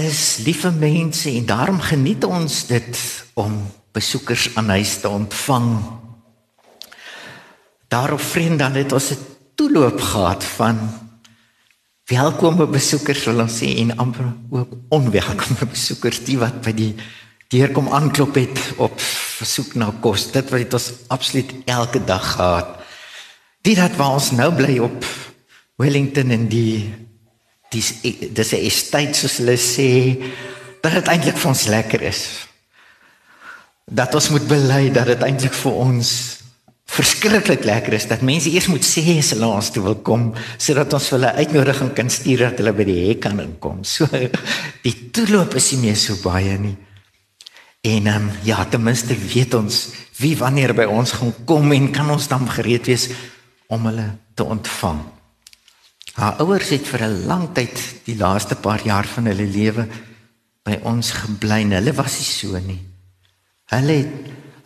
is 0.00 0.25
liewe 0.49 0.73
mense 0.80 1.28
en 1.28 1.52
daarom 1.52 1.85
geniet 1.85 2.25
ons 2.25 2.62
dit 2.73 3.06
om 3.37 3.52
besoekers 3.92 4.49
aan 4.56 4.78
huis 4.78 4.97
te 5.04 5.12
ontvang. 5.12 5.75
Daarop 7.92 8.25
vriende 8.33 8.73
het 8.80 8.97
ons 8.97 9.12
'n 9.12 9.26
toeloop 9.61 10.00
gehad 10.00 10.45
van 10.56 11.06
welkome 12.07 12.69
besoekers 12.71 13.25
wil 13.27 13.43
ons 13.43 13.55
sê 13.61 13.73
en 13.83 13.97
amper 13.99 14.29
ook 14.55 14.75
onwelkome 14.95 15.67
besoekers 15.73 16.21
die 16.27 16.37
wat 16.39 16.61
by 16.63 16.75
die 16.77 16.93
deur 17.51 17.73
kom 17.75 17.89
aanklop 17.95 18.37
het 18.39 18.61
op 18.83 18.95
versoek 19.01 19.75
na 19.79 19.91
kos. 20.03 20.29
Dit 20.35 20.51
wat 20.55 20.77
ons 20.79 20.87
absoluut 21.13 21.51
elke 21.67 22.03
dag 22.07 22.25
gehad. 22.37 22.73
Die 23.67 23.75
dat 23.79 23.99
waar 23.99 24.19
ons 24.21 24.31
nou 24.39 24.53
bly 24.55 24.79
op 24.83 25.07
Wellington 25.83 26.31
en 26.35 26.47
die 26.51 26.95
dis 27.75 27.91
dis 28.03 28.55
is 28.55 28.81
tyd 28.93 29.19
soos 29.19 29.41
hulle 29.43 29.59
sê 29.59 29.91
dat 30.83 30.95
dit 31.01 31.11
eintlik 31.11 31.39
vir 31.43 31.51
ons 31.51 31.67
lekker 31.75 32.07
is. 32.07 32.23
Dat 33.87 34.15
ons 34.15 34.31
moet 34.31 34.47
bely 34.47 34.83
dat 34.95 35.11
dit 35.11 35.27
eintlik 35.27 35.55
vir 35.59 35.83
ons 35.83 36.11
verskriklik 36.87 37.64
lekker 37.66 37.93
is 37.99 38.07
dat 38.09 38.23
mense 38.23 38.50
eers 38.50 38.69
moet 38.71 38.85
sê 38.87 39.19
as 39.19 39.33
hulle 39.35 39.49
ons 39.50 39.71
toe 39.75 39.83
wil 39.85 39.99
kom 40.07 40.31
sodat 40.57 40.93
ons 40.97 41.11
hulle 41.12 41.33
uitnodiging 41.37 41.93
kan 41.97 42.11
stuur 42.11 42.47
dat 42.47 42.62
hulle 42.62 42.73
by 42.73 42.87
die 42.88 43.00
hek 43.09 43.25
kan 43.26 43.40
inkom. 43.43 43.83
So 43.85 44.07
die 44.87 44.95
toeloop 45.12 45.57
is 45.59 45.73
nie 45.75 45.88
meer 45.88 45.99
so 45.99 46.16
baie 46.23 46.57
nie. 46.59 46.76
En 47.87 48.07
um, 48.11 48.31
ja, 48.43 48.64
ten 48.64 48.83
minste 48.83 49.14
weet 49.14 49.55
ons 49.55 49.83
wie 50.19 50.35
wanneer 50.38 50.73
by 50.75 50.87
ons 50.90 51.12
gaan 51.19 51.35
kom 51.47 51.73
en 51.75 51.90
kan 51.95 52.09
ons 52.11 52.28
dan 52.31 52.49
gereed 52.50 52.88
wees 52.88 53.11
om 53.71 53.87
hulle 53.87 54.09
te 54.35 54.47
ontvang. 54.47 55.02
Haar 56.16 56.40
ouers 56.40 56.71
het 56.73 56.87
vir 56.88 57.02
'n 57.05 57.26
lang 57.26 57.52
tyd 57.52 57.76
die 58.05 58.16
laaste 58.16 58.57
paar 58.57 58.81
jaar 58.83 59.07
van 59.07 59.26
hulle 59.26 59.47
lewe 59.47 59.87
by 60.64 60.81
ons 60.83 61.11
gebly. 61.12 61.62
Hulle 61.69 61.93
was 61.93 62.19
nie 62.19 62.33
so 62.33 62.59
nie. 62.59 62.81
Hulle 63.71 63.93
het 63.93 64.14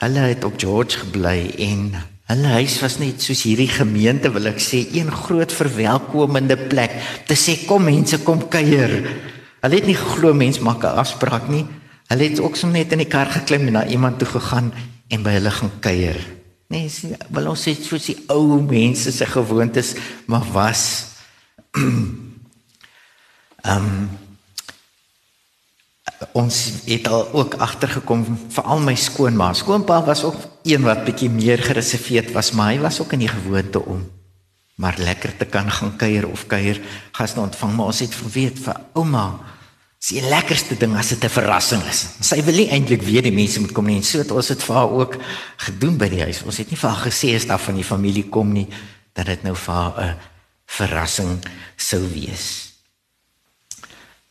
hulle 0.00 0.20
het 0.20 0.44
op 0.44 0.54
George 0.56 0.98
gebly 0.98 1.52
en 1.58 1.92
hulle 2.30 2.50
huis 2.60 2.76
was 2.82 2.98
net 3.02 3.22
soos 3.24 3.42
hierdie 3.46 3.70
gemeente 3.70 4.30
wil 4.30 4.46
ek 4.52 4.60
sê 4.62 4.84
een 4.94 5.10
groot 5.10 5.50
verwelkomende 5.50 6.56
plek 6.70 6.94
te 7.26 7.34
sê 7.38 7.56
kom 7.66 7.88
mense 7.88 8.20
kom 8.26 8.44
kuier. 8.52 8.92
Hulle 9.60 9.80
het 9.80 9.88
nie 9.88 9.98
geglo 9.98 10.32
mense 10.34 10.62
maak 10.62 10.84
'n 10.84 10.98
afspraak 11.02 11.48
nie. 11.50 11.66
Hulle 12.10 12.24
het 12.28 12.40
ook 12.40 12.56
sommer 12.56 12.78
net 12.78 12.92
in 12.92 13.02
die 13.02 13.10
kar 13.10 13.26
geklim 13.26 13.66
en 13.66 13.72
na 13.72 13.86
iemand 13.86 14.18
toe 14.18 14.28
gegaan 14.28 14.72
en 15.08 15.22
by 15.22 15.30
hulle 15.30 15.50
gaan 15.50 15.72
kuier. 15.80 16.18
Nee, 16.70 16.88
sien, 16.88 17.16
wil 17.30 17.48
ons 17.50 17.62
sê 17.66 17.74
soos 17.74 18.06
die 18.06 18.18
ou 18.28 18.62
mense 18.62 19.12
se 19.12 19.26
gewoontes 19.26 19.94
maar 20.26 20.46
was. 20.52 21.06
Ehm 23.60 23.76
um, 23.76 24.08
ons 26.32 26.56
het 26.84 27.08
al 27.08 27.32
ook 27.32 27.54
agtergekom 27.54 28.24
veral 28.48 28.80
my 28.84 28.94
skoonma. 28.94 29.52
Skoonpa 29.52 30.02
was 30.04 30.24
ook 30.24 30.36
een 30.68 30.82
wat 30.84 31.04
bietjie 31.04 31.30
meer 31.30 31.62
gereserveerd 31.64 32.32
was, 32.32 32.52
maar 32.52 32.74
hy 32.74 32.80
was 32.80 33.00
ook 33.00 33.12
in 33.16 33.24
die 33.24 33.32
gewoonte 33.32 33.80
om 33.80 34.08
maar 34.80 34.96
lekker 34.96 35.36
te 35.36 35.44
kan 35.44 35.70
gaan 35.70 35.96
kuier 35.96 36.24
of 36.28 36.46
kuier 36.48 36.80
gaste 37.12 37.40
ontvang, 37.40 37.74
maar 37.76 37.90
ons 37.92 37.98
het 38.00 38.14
verweet 38.16 38.62
vir 38.64 38.78
ouma 38.96 39.26
is 40.00 40.14
die 40.14 40.22
lekkerste 40.24 40.78
ding 40.80 40.94
as 40.96 41.12
dit 41.12 41.24
'n 41.24 41.28
verrassing 41.28 41.82
is. 41.84 42.06
Sy 42.20 42.42
wil 42.42 42.54
nie 42.54 42.70
eintlik 42.72 43.02
weet 43.02 43.24
die 43.24 43.32
mense 43.32 43.60
moet 43.60 43.72
kom 43.72 43.84
nie 43.86 43.96
en 43.96 44.02
so 44.02 44.18
het 44.18 44.30
ons 44.30 44.46
dit 44.46 44.62
vir 44.62 44.76
haar 44.76 44.90
ook 44.90 45.16
gedoen 45.56 45.98
by 45.98 46.08
die 46.08 46.22
huis. 46.22 46.42
Ons 46.42 46.56
het 46.56 46.70
nie 46.70 46.78
vir 46.78 46.90
haar 46.90 47.04
gesê 47.04 47.34
as 47.36 47.46
daar 47.46 47.58
van 47.58 47.74
die 47.74 47.84
familie 47.84 48.28
kom 48.28 48.52
nie 48.52 48.68
dat 49.12 49.26
dit 49.26 49.42
nou 49.42 49.54
vir 49.54 49.74
haar 49.74 50.00
'n 50.00 50.16
verrassing 50.66 51.44
sou 51.76 52.00
wees. 52.14 52.69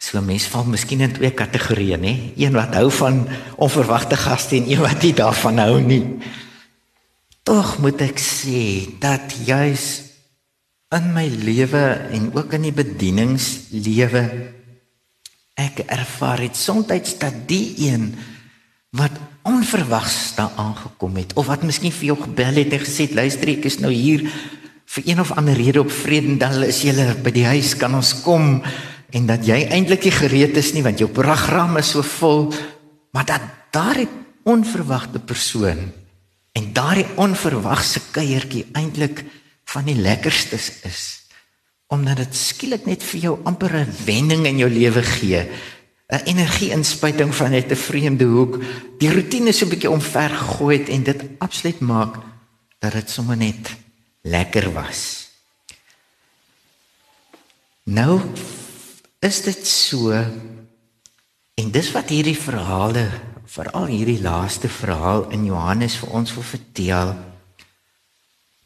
So 0.09 0.17
mense 0.25 0.49
val 0.49 0.65
miskien 0.65 1.03
in 1.05 1.11
twee 1.13 1.29
kategorieë, 1.37 1.97
nê? 2.01 2.13
Een 2.33 2.55
wat 2.57 2.73
hou 2.73 2.87
van 2.97 3.27
onverwagte 3.61 4.17
gaste 4.17 4.57
en 4.57 4.65
een 4.65 4.81
wat 4.81 5.03
nie 5.05 5.13
daarvan 5.13 5.61
hou 5.61 5.75
nie. 5.85 6.01
Tog 7.45 7.75
moet 7.83 8.01
ek 8.07 8.17
sê 8.17 8.89
dat 9.01 9.35
juis 9.45 9.85
in 10.97 11.11
my 11.13 11.27
lewe 11.29 11.83
en 12.09 12.31
ook 12.33 12.55
in 12.57 12.65
die 12.65 12.73
bedieningslewe 12.73 14.23
ek 15.59 15.83
ervaar 15.85 16.41
het 16.41 16.57
soms 16.57 16.89
dat 16.89 17.45
die 17.45 17.75
een 17.85 18.09
wat 18.97 19.13
onverwags 19.45 20.33
daar 20.39 20.57
aangekom 20.57 21.21
het 21.21 21.35
of 21.37 21.45
wat 21.51 21.61
miskien 21.61 21.93
vir 21.93 22.09
jou 22.09 22.17
gebel 22.23 22.63
het 22.63 22.73
en 22.73 22.81
gesê 22.81 23.05
luister 23.13 23.53
ek 23.53 23.67
is 23.69 23.77
nou 23.83 23.93
hier 23.93 24.25
vir 24.89 25.11
een 25.11 25.21
of 25.21 25.35
ander 25.37 25.53
rede 25.53 25.83
op 25.83 25.93
Vredendal 25.93 26.65
is 26.65 26.81
jy 26.81 26.95
by 27.21 27.33
die 27.35 27.45
huis 27.45 27.75
kan 27.77 27.93
ons 27.93 28.15
kom 28.25 28.63
en 29.11 29.25
dat 29.29 29.45
jy 29.45 29.63
eintlik 29.69 30.03
nie 30.03 30.13
gereed 30.13 30.57
is 30.57 30.73
nie 30.73 30.83
want 30.85 30.99
jou 31.01 31.09
program 31.09 31.77
is 31.81 31.93
so 31.95 32.05
vol 32.05 32.49
maar 33.15 33.25
dat 33.25 33.41
daar 33.71 33.97
'n 33.97 34.09
onverwagte 34.43 35.19
persoon 35.19 35.91
en 36.53 36.73
daardie 36.73 37.07
onverwagse 37.15 37.99
kuiertjie 38.11 38.65
eintlik 38.73 39.25
van 39.65 39.85
die 39.85 39.95
lekkerstes 39.95 40.71
is 40.83 41.21
omdat 41.87 42.17
dit 42.17 42.35
skielik 42.35 42.85
net 42.85 43.03
vir 43.03 43.19
jou 43.19 43.39
amper 43.43 43.75
'n 43.75 43.93
wending 44.05 44.45
in 44.45 44.57
jou 44.57 44.69
lewe 44.69 45.03
gee 45.03 45.49
'n 46.09 46.25
energie 46.25 46.71
inspuiting 46.71 47.35
van 47.35 47.51
net 47.51 47.71
'n 47.71 47.75
vreemde 47.75 48.25
hoek 48.25 48.57
die 48.97 49.13
rotine 49.13 49.51
so 49.51 49.65
'n 49.65 49.69
bietjie 49.69 49.89
omver 49.89 50.29
gegooi 50.29 50.77
het 50.77 50.89
en 50.89 51.03
dit 51.03 51.21
absoluut 51.37 51.79
maak 51.79 52.15
dat 52.79 52.91
dit 52.91 53.09
sommer 53.09 53.37
net 53.37 53.75
lekker 54.21 54.73
was. 54.73 55.29
Nou 57.83 58.21
is 59.19 59.41
dit 59.43 59.67
so 59.67 60.13
en 61.59 61.71
dis 61.75 61.91
wat 61.91 62.11
hierdie 62.13 62.37
verhale 62.39 63.07
veral 63.49 63.89
hierdie 63.89 64.21
laaste 64.23 64.69
verhaal 64.71 65.27
in 65.35 65.47
Johannes 65.49 65.97
vir 65.99 66.13
ons 66.21 66.33
wil 66.37 66.45
vertel 66.47 67.13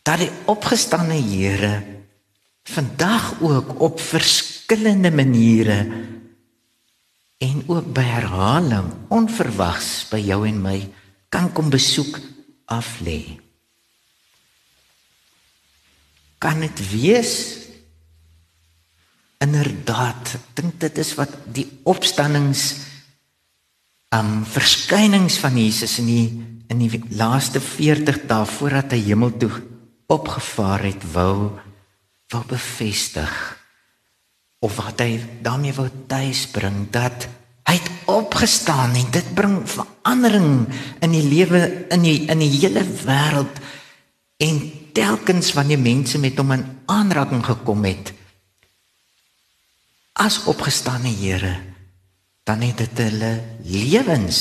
dat 0.03 0.19
die 0.19 0.31
opgestane 0.51 1.17
Here 1.17 1.73
vandag 2.63 3.41
ook 3.41 3.79
op 3.81 3.99
verskillende 3.99 5.11
maniere 5.11 5.79
en 7.43 7.63
ook 7.67 7.89
by 7.93 8.03
herhaling 8.07 8.91
onverwags 9.11 10.05
by 10.11 10.21
jou 10.23 10.43
en 10.47 10.61
my 10.63 10.77
kan 11.33 11.49
kom 11.51 11.69
besoek 11.73 12.19
af 12.71 12.99
lê. 13.03 13.25
Kan 16.37 16.61
dit 16.63 16.79
wees? 16.91 17.62
Inderdaad, 19.43 20.37
ek 20.37 20.49
dink 20.55 20.79
dit 20.79 20.99
is 21.03 21.13
wat 21.19 21.33
die 21.55 21.65
opstandings 21.89 22.63
um 24.13 24.43
verskynings 24.45 25.39
van 25.41 25.57
Jesus 25.57 25.97
in 26.03 26.09
die 26.11 26.27
in 26.71 26.79
die 26.79 27.01
laaste 27.17 27.59
40 27.61 28.23
dae 28.29 28.45
voordat 28.47 28.93
hy 28.95 29.01
hemel 29.09 29.33
toe 29.41 29.51
opgevaar 30.13 30.85
het 30.87 31.03
wou 31.13 31.51
wou 32.31 32.41
bevestig 32.49 33.33
of 34.63 34.77
wat 34.79 35.03
hy 35.03 35.19
daarmee 35.43 35.75
wou 35.75 35.89
tuis 36.09 36.45
bring 36.53 36.85
dat 36.93 37.27
hy 37.67 37.75
het 37.77 37.91
opgestaan 38.11 38.95
en 38.99 39.11
dit 39.11 39.29
bring 39.35 39.59
verandering 39.67 40.65
in 41.03 41.13
die 41.13 41.25
lewe 41.25 41.61
in 41.91 42.05
die 42.05 42.17
in 42.31 42.41
die 42.43 42.51
hele 42.57 42.83
wêreld. 43.03 43.61
En 44.43 44.59
telkens 44.93 45.53
wanneer 45.57 45.79
mense 45.79 46.19
met 46.19 46.37
hom 46.39 46.51
in 46.55 46.65
aanraking 46.91 47.43
gekom 47.45 47.85
het 47.87 48.13
as 50.13 50.43
opgestane 50.45 51.09
Here 51.09 51.55
dan 52.43 52.61
het 52.61 52.77
dit 52.77 52.97
hulle 52.97 53.39
lewens 53.63 54.37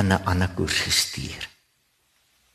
in 0.00 0.06
'n 0.12 0.24
ander 0.24 0.48
koers 0.54 0.80
gestuur. 0.80 1.48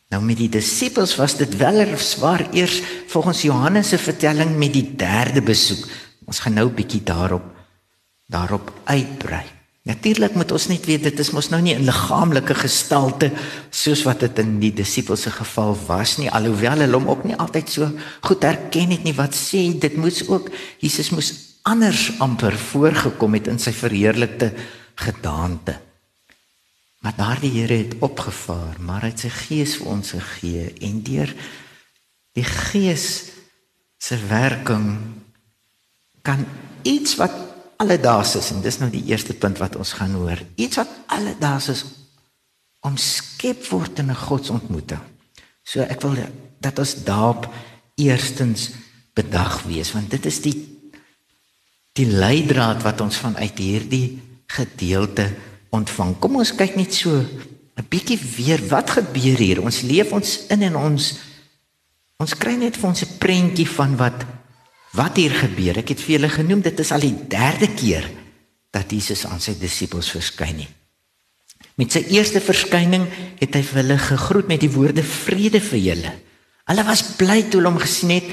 Nou 0.10 0.24
met 0.24 0.38
die 0.38 0.50
disippels 0.50 1.16
was 1.16 1.38
dit 1.38 1.58
wel 1.58 1.98
swaar 1.98 2.48
eers 2.54 2.82
volgens 3.08 3.42
Johannes 3.42 3.90
se 3.90 3.98
vertelling 3.98 4.58
met 4.58 4.74
die 4.74 4.96
derde 4.96 5.42
besoek. 5.42 5.88
Ons 6.26 6.40
gaan 6.40 6.54
nou 6.54 6.70
'n 6.70 6.74
bietjie 6.76 7.04
daarop 7.04 7.44
daarop 8.26 8.74
uitbrei. 8.84 9.46
Natuurlik 9.82 10.34
moet 10.34 10.52
ons 10.52 10.68
net 10.68 10.86
weet 10.86 11.04
dit 11.04 11.20
is 11.20 11.32
mos 11.32 11.50
nou 11.50 11.62
nie 11.62 11.76
'n 11.76 11.84
liggaamlike 11.84 12.56
gestalte 12.56 13.32
soos 13.70 14.04
wat 14.04 14.20
dit 14.20 14.40
in 14.40 14.60
die 14.60 14.74
disippels 14.74 15.22
se 15.22 15.32
geval 15.32 15.78
was 15.88 16.18
nie. 16.18 16.32
Alhoewel 16.32 16.80
hulle 16.80 16.94
hom 16.94 17.10
ook 17.10 17.24
nie 17.24 17.36
altyd 17.36 17.70
so 17.70 17.92
goed 18.22 18.44
herken 18.44 18.90
het 18.90 19.04
nie. 19.04 19.14
Wat 19.14 19.36
sê 19.36 19.78
dit 19.80 19.96
moes 19.96 20.28
ook 20.28 20.50
Jesus 20.78 21.10
moes 21.10 21.49
anders 21.68 22.20
amper 22.20 22.58
voorgekom 22.58 23.34
het 23.34 23.48
in 23.48 23.60
sy 23.60 23.72
verheerlikte 23.76 24.54
gedaante. 25.00 25.80
Maar 27.00 27.16
daardie 27.16 27.52
Here 27.52 27.78
het 27.80 27.96
opgevaar, 28.04 28.80
maar 28.84 29.06
hy 29.06 29.14
het 29.14 29.24
sy 29.24 29.32
gees 29.32 29.78
vir 29.80 29.92
ons 29.94 30.12
gegee 30.12 30.74
en 30.84 31.04
deur 31.04 31.32
die 32.38 32.46
gees 32.46 33.06
se 34.00 34.18
werking 34.30 34.98
kan 36.24 36.44
iets 36.88 37.16
wat 37.20 37.36
alledaags 37.80 38.36
is 38.40 38.52
en 38.52 38.62
dis 38.64 38.80
nou 38.80 38.90
die 38.92 39.06
eerste 39.12 39.34
punt 39.34 39.60
wat 39.64 39.78
ons 39.80 39.94
gaan 39.96 40.16
hoor. 40.20 40.40
Iets 40.60 40.80
wat 40.82 40.92
alledaags 41.16 41.72
is 41.72 41.86
omskep 42.86 43.66
word 43.72 44.00
in 44.00 44.12
'n 44.12 44.16
godsontmoeting. 44.28 45.02
So 45.64 45.82
ek 45.82 46.02
wil 46.02 46.16
dat 46.60 46.80
ons 46.80 47.04
daarop 47.04 47.48
eerstens 47.96 48.72
bedag 49.14 49.64
wees 49.64 49.92
want 49.92 50.10
dit 50.12 50.26
is 50.26 50.42
die 50.42 50.79
die 51.94 52.08
leidraad 52.08 52.84
wat 52.84 53.02
ons 53.02 53.18
vanuit 53.18 53.58
hierdie 53.58 54.20
gedeelte 54.50 55.30
ontvang. 55.76 56.16
Kom 56.20 56.40
ons 56.42 56.56
kyk 56.56 56.76
net 56.76 56.94
so 56.94 57.12
'n 57.80 57.88
bietjie 57.90 58.20
weer 58.38 58.62
wat 58.68 58.90
gebeur 58.90 59.38
hier. 59.38 59.62
Ons 59.62 59.82
leef 59.82 60.12
ons 60.12 60.46
in 60.50 60.62
en 60.64 60.76
ons 60.76 61.18
ons 62.20 62.36
kry 62.36 62.56
net 62.56 62.76
vir 62.76 62.90
ons 62.90 63.02
'n 63.02 63.18
prentjie 63.18 63.68
van 63.68 63.96
wat 63.98 64.26
wat 64.94 65.16
hier 65.16 65.32
gebeur. 65.32 65.78
Ek 65.78 65.90
het 65.90 66.02
vir 66.02 66.20
julle 66.20 66.30
genoem 66.30 66.62
dit 66.62 66.80
is 66.80 66.92
al 66.92 67.00
die 67.00 67.16
derde 67.28 67.68
keer 67.74 68.10
dat 68.72 68.92
Jesus 68.92 69.26
aan 69.26 69.40
sy 69.40 69.54
disippels 69.60 70.10
verskyn 70.10 70.60
het. 70.66 70.74
Met 71.80 71.92
sy 71.92 72.04
eerste 72.12 72.42
verskyning 72.42 73.06
het 73.40 73.56
hy 73.56 73.62
vir 73.64 73.82
hulle 73.82 73.98
gegroet 73.98 74.48
met 74.48 74.60
die 74.60 74.72
woorde 74.72 75.04
vrede 75.04 75.62
vir 75.62 75.80
julle. 75.80 76.12
Hulle 76.68 76.84
was 76.84 77.16
bly 77.18 77.44
toe 77.48 77.62
hulle 77.62 77.72
hom 77.72 77.80
gesien 77.80 78.10
het. 78.10 78.30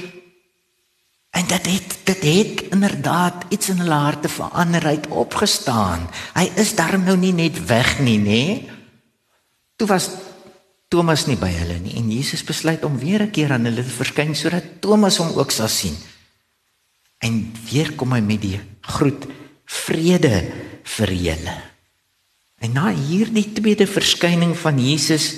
En 1.37 1.45
dit 1.45 1.65
het 1.69 1.97
dit 2.03 2.23
het 2.23 2.61
inderdaad 2.73 3.45
iets 3.49 3.69
in 3.69 3.77
hulle 3.83 3.93
harte 3.93 4.29
verander 4.29 4.85
uit 4.85 5.07
opgestaan. 5.07 6.07
Hy 6.33 6.47
is 6.57 6.73
darm 6.75 7.03
nou 7.05 7.17
nie 7.19 7.33
net 7.35 7.59
weg 7.69 7.99
nie, 7.99 8.17
nê? 8.17 8.43
Toe 9.77 9.87
was 9.91 10.09
Thomas 10.87 11.27
nie 11.27 11.37
by 11.37 11.51
hulle 11.51 11.77
nie 11.83 11.97
en 11.99 12.09
Jesus 12.09 12.45
besluit 12.47 12.83
om 12.87 12.97
weer 12.97 13.21
'n 13.21 13.31
keer 13.31 13.51
aan 13.53 13.69
hulle 13.69 13.83
te 13.83 13.97
verskyn 14.01 14.35
sodat 14.35 14.81
Thomas 14.81 15.17
hom 15.17 15.35
ook 15.37 15.51
sal 15.51 15.67
sien. 15.67 15.97
En 17.19 17.53
weer 17.69 17.93
kom 17.93 18.13
hy 18.13 18.21
met 18.21 18.41
die 18.41 18.59
groet 18.81 19.27
vrede 19.65 20.51
vir 20.83 21.13
julle. 21.13 21.57
En 22.59 22.71
na 22.71 22.89
hierdie 22.89 23.53
tweede 23.53 23.87
verskyning 23.87 24.57
van 24.57 24.79
Jesus 24.79 25.35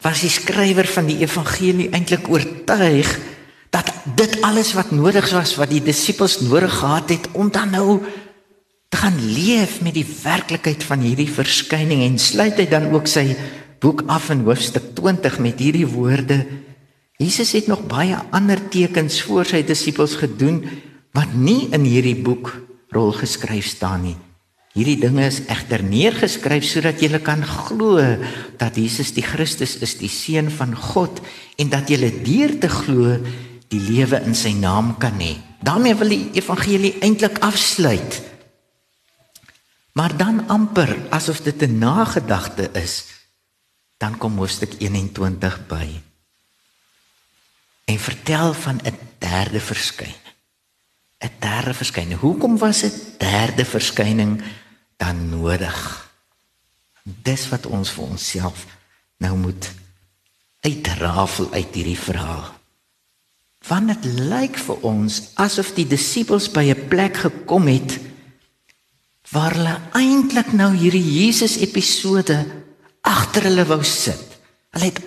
was 0.00 0.20
die 0.20 0.30
skrywer 0.30 0.86
van 0.86 1.06
die 1.06 1.20
evangelie 1.20 1.90
eintlik 1.90 2.28
oortuig 2.28 3.18
dat 3.70 3.92
dit 4.16 4.40
alles 4.46 4.72
wat 4.74 4.90
nodig 4.90 5.30
was 5.34 5.54
wat 5.60 5.70
die 5.70 5.82
disippels 5.82 6.40
nodig 6.40 6.72
gehad 6.78 7.10
het 7.10 7.28
om 7.32 7.50
dan 7.50 7.70
nou 7.70 8.00
te 8.90 8.98
gaan 8.98 9.18
leef 9.34 9.80
met 9.80 9.94
die 9.94 10.06
werklikheid 10.22 10.82
van 10.84 11.04
hierdie 11.06 11.30
verskyning 11.30 12.02
en 12.06 12.18
sluit 12.18 12.58
hy 12.58 12.66
dan 12.70 12.90
ook 12.90 13.06
sy 13.06 13.36
boek 13.80 14.02
af 14.10 14.30
in 14.34 14.42
hoofstuk 14.48 14.92
20 14.98 15.38
met 15.38 15.62
hierdie 15.62 15.86
woorde 15.86 16.42
Jesus 17.20 17.52
het 17.52 17.66
nog 17.68 17.84
baie 17.84 18.16
ander 18.32 18.56
tekens 18.72 19.18
voor 19.28 19.44
sy 19.44 19.60
disippels 19.68 20.16
gedoen 20.16 20.62
wat 21.12 21.34
nie 21.36 21.68
in 21.76 21.84
hierdie 21.84 22.16
boek 22.16 22.54
rol 22.94 23.12
geskryf 23.12 23.68
staan 23.68 24.06
nie. 24.06 24.16
Hierdie 24.72 24.96
dinge 25.02 25.26
is 25.26 25.42
egter 25.50 25.82
neergeskryf 25.84 26.64
sodat 26.64 27.02
jy 27.02 27.20
kan 27.20 27.42
glo 27.44 28.00
dat 28.56 28.78
Jesus 28.80 29.12
die 29.12 29.26
Christus 29.26 29.76
is, 29.84 29.98
die 30.00 30.08
seun 30.08 30.48
van 30.48 30.72
God 30.72 31.20
en 31.60 31.68
dat 31.68 31.90
jy 31.92 32.08
deur 32.24 32.56
te 32.62 32.70
glo 32.72 33.18
die 33.70 33.80
lewe 33.80 34.18
in 34.26 34.34
sy 34.34 34.52
naam 34.58 34.96
kan 34.98 35.18
hê. 35.20 35.38
daarmee 35.60 35.94
wil 35.94 36.08
die 36.08 36.30
evangelie 36.40 36.96
eintlik 37.04 37.38
afsluit. 37.44 38.22
Maar 39.92 40.16
dan 40.16 40.48
amper 40.48 40.96
asof 41.10 41.40
dit 41.40 41.62
'n 41.62 41.78
nagedagte 41.78 42.70
is, 42.72 43.04
dan 43.98 44.16
kom 44.18 44.36
hoofstuk 44.36 44.72
21 44.78 45.66
by 45.66 46.00
en 47.84 47.98
vertel 47.98 48.54
van 48.54 48.80
'n 48.82 48.98
derde 49.18 49.60
verskyning. 49.60 50.24
'n 51.18 51.30
Derde 51.38 51.74
verskyning. 51.74 52.20
Hoekom 52.20 52.58
was 52.58 52.82
'n 52.82 52.92
derde 53.18 53.64
verskyning 53.64 54.42
dan 54.96 55.28
nodig? 55.28 56.10
Dis 57.02 57.48
wat 57.48 57.66
ons 57.66 57.90
vir 57.90 58.04
onsself 58.04 58.66
nou 59.16 59.36
moet 59.36 59.72
uitrafel 60.60 61.52
uit 61.52 61.74
hierdie 61.74 61.98
verhaal. 61.98 62.59
Want 63.68 63.92
dit 63.92 64.04
lyk 64.30 64.56
vir 64.58 64.86
ons 64.88 65.20
asof 65.34 65.74
die 65.76 65.86
disippels 65.86 66.48
by 66.50 66.64
'n 66.70 66.88
plek 66.88 67.16
gekom 67.16 67.66
het 67.68 67.98
waar 69.30 69.54
hulle 69.54 69.76
eintlik 69.94 70.52
nou 70.52 70.74
hierdie 70.74 71.04
Jesus 71.20 71.56
episode 71.62 72.46
agter 73.06 73.42
hulle 73.42 73.64
wou 73.66 73.82
sit. 73.86 74.26
Hulle 74.74 74.90
het 74.90 75.00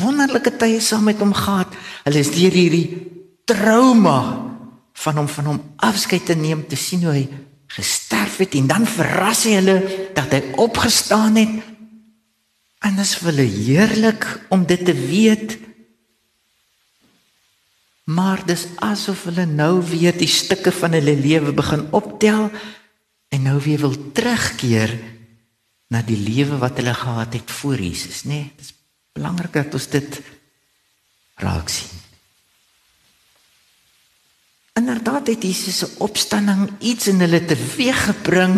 wonderlike 0.00 0.56
tye 0.56 0.80
saam 0.80 1.04
met 1.04 1.20
hom 1.20 1.34
gehad. 1.36 1.68
Hulle 2.04 2.18
is 2.18 2.32
deur 2.32 2.56
hierdie 2.56 2.88
trauma 3.44 4.18
van 5.04 5.20
hom 5.20 5.28
van 5.28 5.44
hom 5.44 5.60
afskeid 5.76 6.24
te 6.24 6.36
neem 6.38 6.64
te 6.68 6.76
sien 6.76 7.04
hoe 7.04 7.12
hy 7.12 7.26
gesterf 7.74 8.38
het 8.38 8.54
en 8.54 8.68
dan 8.70 8.86
verras 8.86 9.44
hy 9.48 9.58
hulle 9.58 9.76
dat 10.16 10.32
hy 10.32 10.42
opgestaan 10.62 11.36
het. 11.40 11.54
En 12.84 12.96
dit 12.96 13.04
is 13.04 13.14
vir 13.18 13.30
hulle 13.32 13.48
heerlik 13.48 14.26
om 14.54 14.64
dit 14.68 14.84
te 14.84 14.94
weet. 14.94 15.56
Maar 18.04 18.42
dis 18.44 18.66
asof 18.84 19.24
hulle 19.30 19.46
nou 19.48 19.80
weer 19.88 20.16
die 20.16 20.28
stukke 20.28 20.72
van 20.72 20.92
hulle 20.92 21.16
lewe 21.16 21.54
begin 21.56 21.86
optel 21.96 22.50
en 23.32 23.42
nou 23.42 23.56
weer 23.64 23.80
wil 23.80 23.96
terugkeer 24.12 24.92
na 25.88 26.02
die 26.04 26.18
lewe 26.18 26.58
wat 26.60 26.76
hulle 26.80 26.94
gehad 26.94 27.32
het 27.32 27.50
voor 27.50 27.80
Jesus, 27.80 28.24
né? 28.24 28.28
Nee, 28.28 28.52
dis 28.56 28.74
belangrik 29.14 29.52
dat 29.56 29.74
ons 29.74 29.88
dit 29.88 30.20
raak 31.40 31.68
sien. 31.68 32.02
Inderdaad 34.74 35.26
het 35.30 35.42
Jesus 35.42 35.78
se 35.78 35.88
opstanding 36.02 36.66
iets 36.78 37.06
in 37.08 37.22
hulle 37.22 37.44
teweeggebring, 37.46 38.56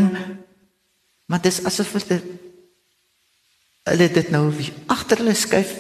maar 1.28 1.42
dis 1.44 1.60
asof 1.64 1.92
hulle 1.92 2.22
hulle 3.86 4.08
dit 4.10 4.30
nou 4.34 4.48
agter 4.90 5.20
hulle 5.22 5.34
skuif 5.38 5.76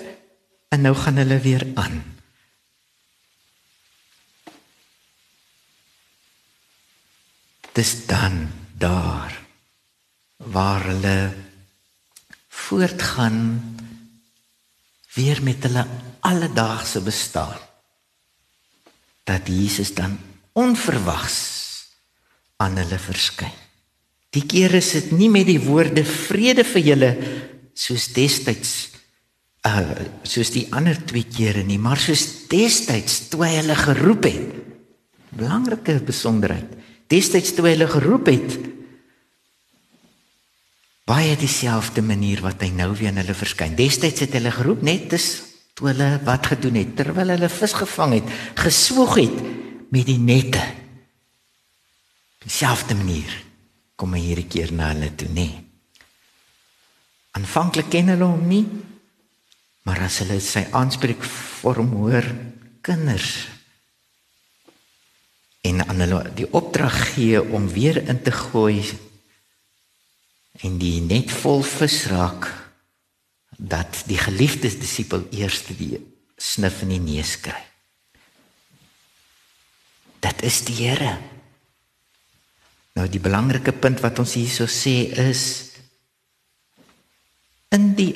en 0.70 0.84
nou 0.84 0.94
gaan 0.94 1.16
hulle 1.18 1.40
weer 1.42 1.64
aan. 1.74 1.96
Dis 7.76 8.06
dan 8.08 8.46
daar 8.78 9.34
waar 10.36 10.84
hulle 10.88 11.34
voortgaan 12.48 13.40
weer 15.14 15.42
met 15.42 15.62
hulle 15.62 15.84
alledaagse 16.20 17.00
bestaan 17.00 17.60
dat 19.24 19.48
Jesus 19.48 19.94
dan 19.94 20.18
onverwags 20.52 21.38
aan 22.56 22.76
hulle 22.80 22.98
verskyn. 22.98 23.52
Die 24.30 24.44
keer 24.46 24.74
is 24.76 24.92
dit 24.96 25.10
nie 25.16 25.28
met 25.32 25.48
die 25.48 25.60
woorde 25.60 26.04
vrede 26.04 26.64
vir 26.64 26.84
julle 26.84 27.10
soos 27.76 28.08
destyds 28.16 28.74
uh 29.66 29.82
soos 30.22 30.52
die 30.54 30.66
ander 30.70 30.98
twee 31.08 31.26
kere 31.26 31.64
nie, 31.66 31.78
maar 31.78 31.98
soos 31.98 32.46
destyds 32.50 33.26
toe 33.32 33.42
hy 33.44 33.52
hulle 33.58 33.76
geroep 33.78 34.28
het. 34.28 34.52
Belangrike 35.36 35.98
besonderheid. 36.06 36.70
Destyds 37.10 37.54
toe 37.54 37.68
hy 37.68 37.74
hulle 37.76 37.88
geroep 37.90 38.30
het, 38.32 38.56
baie 41.06 41.36
dieselfde 41.38 42.02
manier 42.02 42.42
wat 42.42 42.64
hy 42.64 42.72
nou 42.74 42.90
weer 42.98 43.12
aan 43.12 43.20
hulle 43.22 43.36
verskyn. 43.38 43.76
Destyds 43.78 44.24
het 44.24 44.34
hulle 44.34 44.50
geroep 44.50 44.82
net 44.86 45.06
dis 45.12 45.28
toe 45.76 45.92
hulle 45.92 46.08
wat 46.26 46.48
gedoen 46.50 46.80
het 46.80 46.96
terwyl 46.98 47.30
hulle 47.34 47.50
vis 47.52 47.76
gevang 47.78 48.16
het, 48.18 48.32
geswoeg 48.58 49.14
het 49.20 49.38
met 49.94 50.08
die 50.08 50.18
nette. 50.18 50.62
Dieselfde 52.42 52.96
manier 52.98 53.30
kom 53.96 54.16
hy 54.16 54.24
hierdie 54.24 54.48
keer 54.50 54.72
na 54.74 54.90
hulle 54.92 55.12
toe, 55.18 55.28
nê. 55.30 55.46
Aanvanklik 57.38 57.90
ken 57.92 58.10
hulle 58.12 58.26
hom 58.26 58.42
nie, 58.48 58.64
maar 59.86 60.02
as 60.08 60.18
hulle 60.24 60.40
sy 60.42 60.64
aanspreek 60.74 61.22
vorm 61.22 61.92
hoor, 62.00 62.26
kinders 62.86 63.55
en 65.66 65.82
aan 65.88 66.02
hulle 66.04 66.22
die 66.38 66.48
opdrag 66.54 66.96
gee 67.14 67.42
om 67.42 67.68
weer 67.72 67.98
in 68.08 68.22
te 68.22 68.32
gooi 68.34 68.82
en 70.64 70.78
die 70.80 71.00
net 71.04 71.32
vol 71.42 71.62
vis 71.66 72.04
raak 72.12 72.48
dat 73.56 74.02
die 74.08 74.18
geliefde 74.20 74.70
disipel 74.70 75.26
eers 75.34 75.62
die 75.68 75.96
snif 76.36 76.82
in 76.84 76.92
die 76.92 77.00
neus 77.00 77.36
kry. 77.40 77.62
Dit 80.20 80.42
is 80.44 80.60
die 80.68 80.76
Here. 80.76 81.14
Nou 82.96 83.06
die 83.08 83.20
belangrike 83.20 83.72
punt 83.72 84.02
wat 84.04 84.18
ons 84.20 84.36
hierso 84.36 84.68
sê 84.68 85.08
is 85.28 85.44
in 87.74 87.92
die 87.98 88.12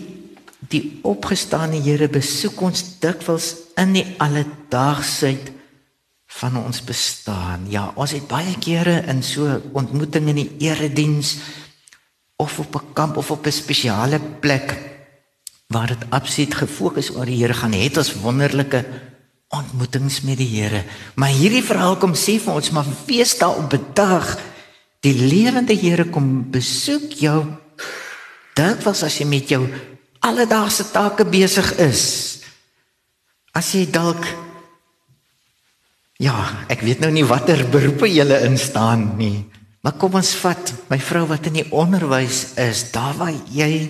die 0.70 1.00
opgestane 1.08 1.80
Here 1.82 2.08
besoek 2.12 2.60
ons 2.62 2.84
dikwels 3.02 3.54
in 3.80 3.96
die 3.96 4.04
alledaagsheid 4.22 5.48
van 6.30 6.56
ons 6.56 6.84
bestaan. 6.86 7.66
Ja, 7.70 7.90
ons 7.98 8.14
het 8.14 8.28
baie 8.30 8.54
kere 8.62 9.00
in 9.10 9.22
so 9.26 9.60
ontmoetings 9.72 10.30
in 10.30 10.38
die 10.38 10.70
erediens 10.70 11.36
of 12.38 12.58
op 12.58 12.74
'n 12.76 12.92
kamp 12.92 13.16
of 13.16 13.30
op 13.30 13.46
'n 13.46 13.52
spesiale 13.52 14.20
plek 14.40 14.78
waar 15.66 15.86
dit 15.86 16.04
absoluut 16.10 16.54
gefokus 16.54 17.10
oor 17.14 17.26
die 17.26 17.38
Here 17.38 17.54
gaan 17.54 17.72
het 17.72 17.96
ons 17.96 18.14
wonderlike 18.14 18.84
ontmoetings 19.48 20.20
met 20.20 20.38
die 20.38 20.48
Here. 20.48 20.84
Maar 21.14 21.28
hierdie 21.28 21.64
verhaal 21.64 21.96
kom 21.96 22.14
sê 22.14 22.38
vir 22.40 22.54
ons 22.54 22.70
maar 22.70 22.86
wees 23.06 23.38
daar 23.38 23.56
op 23.56 23.72
'n 23.72 23.86
dag 23.94 24.38
die 25.00 25.14
lewende 25.14 25.74
Here 25.74 26.04
kom 26.04 26.50
besoek 26.50 27.12
jou. 27.12 27.46
Dit 28.54 28.82
was 28.82 29.02
as 29.02 29.18
jy 29.18 29.26
met 29.26 29.48
jou 29.48 29.68
alledaagse 30.20 30.90
take 30.90 31.24
besig 31.24 31.78
is. 31.78 32.38
As 33.52 33.72
jy 33.72 33.90
dalk 33.90 34.49
ja, 36.20 36.36
ek 36.68 36.84
weet 36.84 37.00
nou 37.00 37.10
nie 37.14 37.24
watter 37.24 37.62
beroepe 37.72 38.08
jy 38.10 38.26
in 38.44 38.58
staan 38.60 39.14
nie. 39.16 39.48
Maar 39.80 39.96
kom 39.96 40.18
ons 40.20 40.34
vat 40.42 40.74
my 40.90 40.98
vrou 41.00 41.24
wat 41.30 41.48
in 41.48 41.62
die 41.62 41.70
onderwys 41.72 42.52
is, 42.60 42.90
daar 42.92 43.16
waar 43.16 43.32
jy 43.48 43.88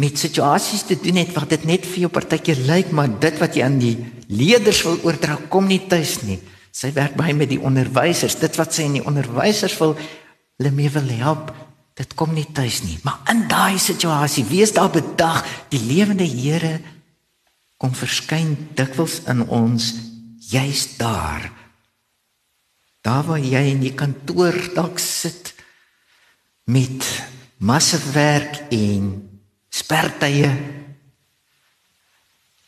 met 0.00 0.16
situasies 0.16 0.86
te 0.88 0.96
doen 0.96 1.18
het 1.20 1.34
wat 1.34 1.50
dit 1.52 1.64
net 1.68 1.84
vir 1.84 2.06
jou 2.06 2.10
partykeer 2.14 2.62
lyk, 2.68 2.92
maar 2.94 3.10
dit 3.20 3.40
wat 3.42 3.56
jy 3.58 3.64
aan 3.66 3.80
die 3.82 3.96
leerders 4.30 4.84
wil 4.86 5.00
oordra 5.04 5.36
kom 5.50 5.66
nie 5.68 5.82
tuis 5.90 6.20
nie. 6.24 6.38
Sy 6.72 6.92
werk 6.94 7.16
baie 7.18 7.34
met 7.34 7.50
die 7.50 7.60
onderwysers. 7.60 8.38
Dit 8.40 8.54
wat 8.56 8.72
sy 8.72 8.86
in 8.86 9.00
die 9.00 9.04
onderwysers 9.04 9.74
wil 9.82 9.96
hulle 9.98 10.72
mee 10.72 10.92
wil 10.94 11.10
help, 11.18 11.50
dit 11.98 12.14
kom 12.16 12.30
nie 12.36 12.46
tuis 12.54 12.80
nie. 12.86 12.96
Maar 13.04 13.18
in 13.34 13.42
daai 13.50 13.76
situasie, 13.82 14.46
wees 14.48 14.72
daar 14.76 14.92
bedag, 14.94 15.42
die 15.74 15.82
lewende 15.82 16.24
Here 16.24 16.78
kom 17.80 17.92
verskyn 17.96 18.54
dikwels 18.78 19.18
in 19.28 19.42
ons 19.48 19.90
juis 20.48 20.96
daar. 20.96 21.50
Daar 23.00 23.24
waar 23.24 23.40
jy 23.40 23.62
in 23.72 23.82
die 23.84 23.94
kantoor 23.96 24.56
dalk 24.74 24.98
sit 25.00 25.54
met 26.70 27.04
masse 27.60 27.98
werk 28.12 28.62
en 28.72 29.12
spertye 29.70 30.50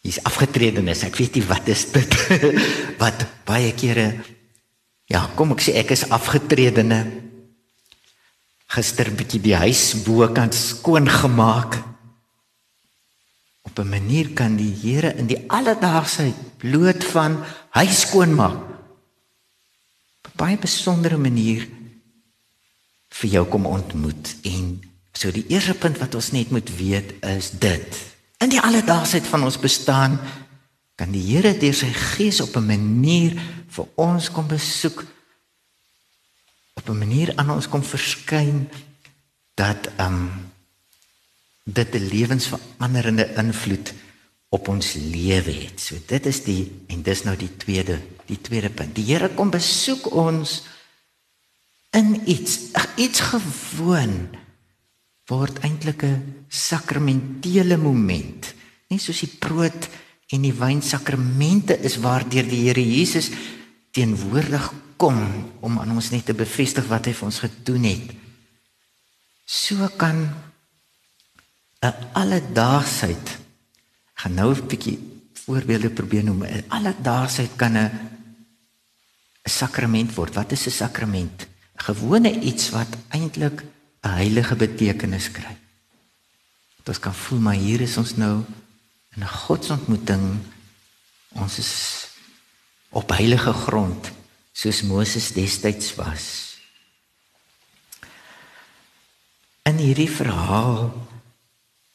is 0.02 0.18
afgetredenes 0.26 1.04
ek 1.06 1.16
weet 1.20 1.38
nie 1.38 1.44
wat 1.46 1.68
is 1.70 1.86
dit. 1.94 2.16
Wat 3.02 3.22
baie 3.46 3.70
kere 3.78 4.06
ja 5.12 5.26
kom 5.36 5.54
ek 5.54 5.62
sê 5.62 5.76
ek 5.80 5.94
is 5.94 6.08
afgetredene. 6.10 7.00
Gister 8.72 9.12
bietjie 9.12 9.42
die 9.44 9.56
huis 9.60 9.92
bokant 10.02 10.56
skoon 10.56 11.06
gemaak 11.06 11.76
op 13.62 13.78
'n 13.78 13.88
manier 13.88 14.32
kan 14.34 14.56
die 14.56 14.74
Here 14.74 15.14
in 15.14 15.26
die 15.26 15.44
alledaagsheid 15.46 16.58
bloot 16.58 17.04
van 17.04 17.44
huis 17.78 18.00
skoon 18.06 18.34
maak 18.34 18.58
op 20.18 20.24
'n 20.28 20.36
baie 20.36 20.58
besondere 20.58 21.18
manier 21.18 21.68
vir 23.08 23.30
jou 23.30 23.44
kom 23.48 23.66
ontmoet 23.66 24.36
en 24.42 24.92
So 25.12 25.30
die 25.30 25.44
eerste 25.52 25.74
punt 25.76 26.00
wat 26.00 26.14
ons 26.16 26.32
net 26.32 26.50
moet 26.50 26.68
weet 26.76 27.12
is 27.20 27.50
dit. 27.60 27.98
In 28.42 28.50
die 28.50 28.60
alledaagsheid 28.60 29.26
van 29.28 29.44
ons 29.44 29.60
bestaan 29.60 30.16
kan 30.96 31.12
die 31.12 31.22
Here 31.22 31.52
deur 31.58 31.76
sy 31.76 31.92
Gees 31.92 32.40
op 32.40 32.56
'n 32.56 32.66
manier 32.66 33.36
vir 33.68 33.86
ons 33.94 34.30
kom 34.30 34.46
besoek 34.48 35.04
op 36.74 36.88
'n 36.88 36.98
manier 36.98 37.32
aan 37.36 37.50
ons 37.50 37.68
kom 37.68 37.82
verskyn 37.82 38.68
dat 39.54 39.90
ehm 39.96 40.12
um, 40.12 40.50
dit 41.64 41.94
'n 41.94 42.08
lewensveranderende 42.08 43.34
invloed 43.36 43.92
op 44.52 44.68
ons 44.68 44.92
lewe 45.00 45.54
het. 45.64 45.80
So 45.80 45.96
dit 46.06 46.26
is 46.28 46.42
die 46.44 46.62
en 46.92 47.02
dis 47.04 47.24
nou 47.24 47.36
die 47.40 47.50
tweede 47.56 47.98
die 48.28 48.40
tweede 48.40 48.70
punt. 48.70 48.94
Die 48.96 49.04
Here 49.08 49.32
kom 49.34 49.50
besoek 49.52 50.06
ons 50.14 50.62
in 51.96 52.14
iets, 52.30 52.72
iets 52.96 53.20
gewoon 53.32 54.14
word 55.28 55.58
eintlik 55.64 56.04
'n 56.04 56.46
sakramentele 56.48 57.76
moment. 57.76 58.54
Nie 58.88 58.98
soos 58.98 59.20
die 59.20 59.36
brood 59.38 59.88
en 60.28 60.42
die 60.42 60.52
wyn 60.52 60.82
sakramente 60.82 61.76
is 61.80 61.96
waardeur 61.96 62.48
die 62.48 62.68
Here 62.68 62.80
Jesus 62.80 63.30
teenwoordig 63.92 64.72
kom 64.96 65.18
om 65.60 65.78
aan 65.78 65.90
ons 65.90 66.10
net 66.10 66.24
te 66.26 66.34
bevestig 66.34 66.86
wat 66.88 67.06
hy 67.06 67.12
vir 67.12 67.26
ons 67.26 67.38
gedoen 67.44 67.84
het. 67.84 68.10
So 69.44 69.88
kan 69.96 70.34
'n 71.82 71.94
alledaagsheid 72.12 73.41
gaan 74.22 74.34
nou 74.38 74.54
'n 74.54 74.66
bietjie 74.66 74.98
voorbeelde 75.44 75.90
probeer 75.90 76.24
noem. 76.24 76.42
Alledaagsheid 76.68 77.56
kan 77.56 77.76
'n 77.76 77.90
'n 79.42 79.50
sakrament 79.50 80.14
word. 80.14 80.34
Wat 80.34 80.52
is 80.52 80.66
'n 80.66 80.70
sakrament? 80.70 81.42
'n 81.42 81.82
Gewone 81.88 82.40
iets 82.40 82.70
wat 82.70 82.96
eintlik 83.08 83.64
'n 84.02 84.08
heilige 84.08 84.54
betekenis 84.56 85.30
kry. 85.30 85.56
Dat 86.76 86.88
ons 86.88 86.98
kan 86.98 87.14
voel 87.14 87.38
maar 87.38 87.54
hier 87.54 87.80
is 87.80 87.96
ons 87.96 88.16
nou 88.16 88.44
in 89.16 89.22
'n 89.22 89.36
godsontmoeting. 89.46 90.38
Ons 91.32 91.58
is 91.58 91.72
op 92.90 93.08
heilige 93.10 93.52
grond 93.52 94.10
soos 94.52 94.82
Moses 94.82 95.32
destyds 95.32 95.94
was. 95.94 96.56
In 99.62 99.76
hierdie 99.76 100.10
verhaal 100.10 101.08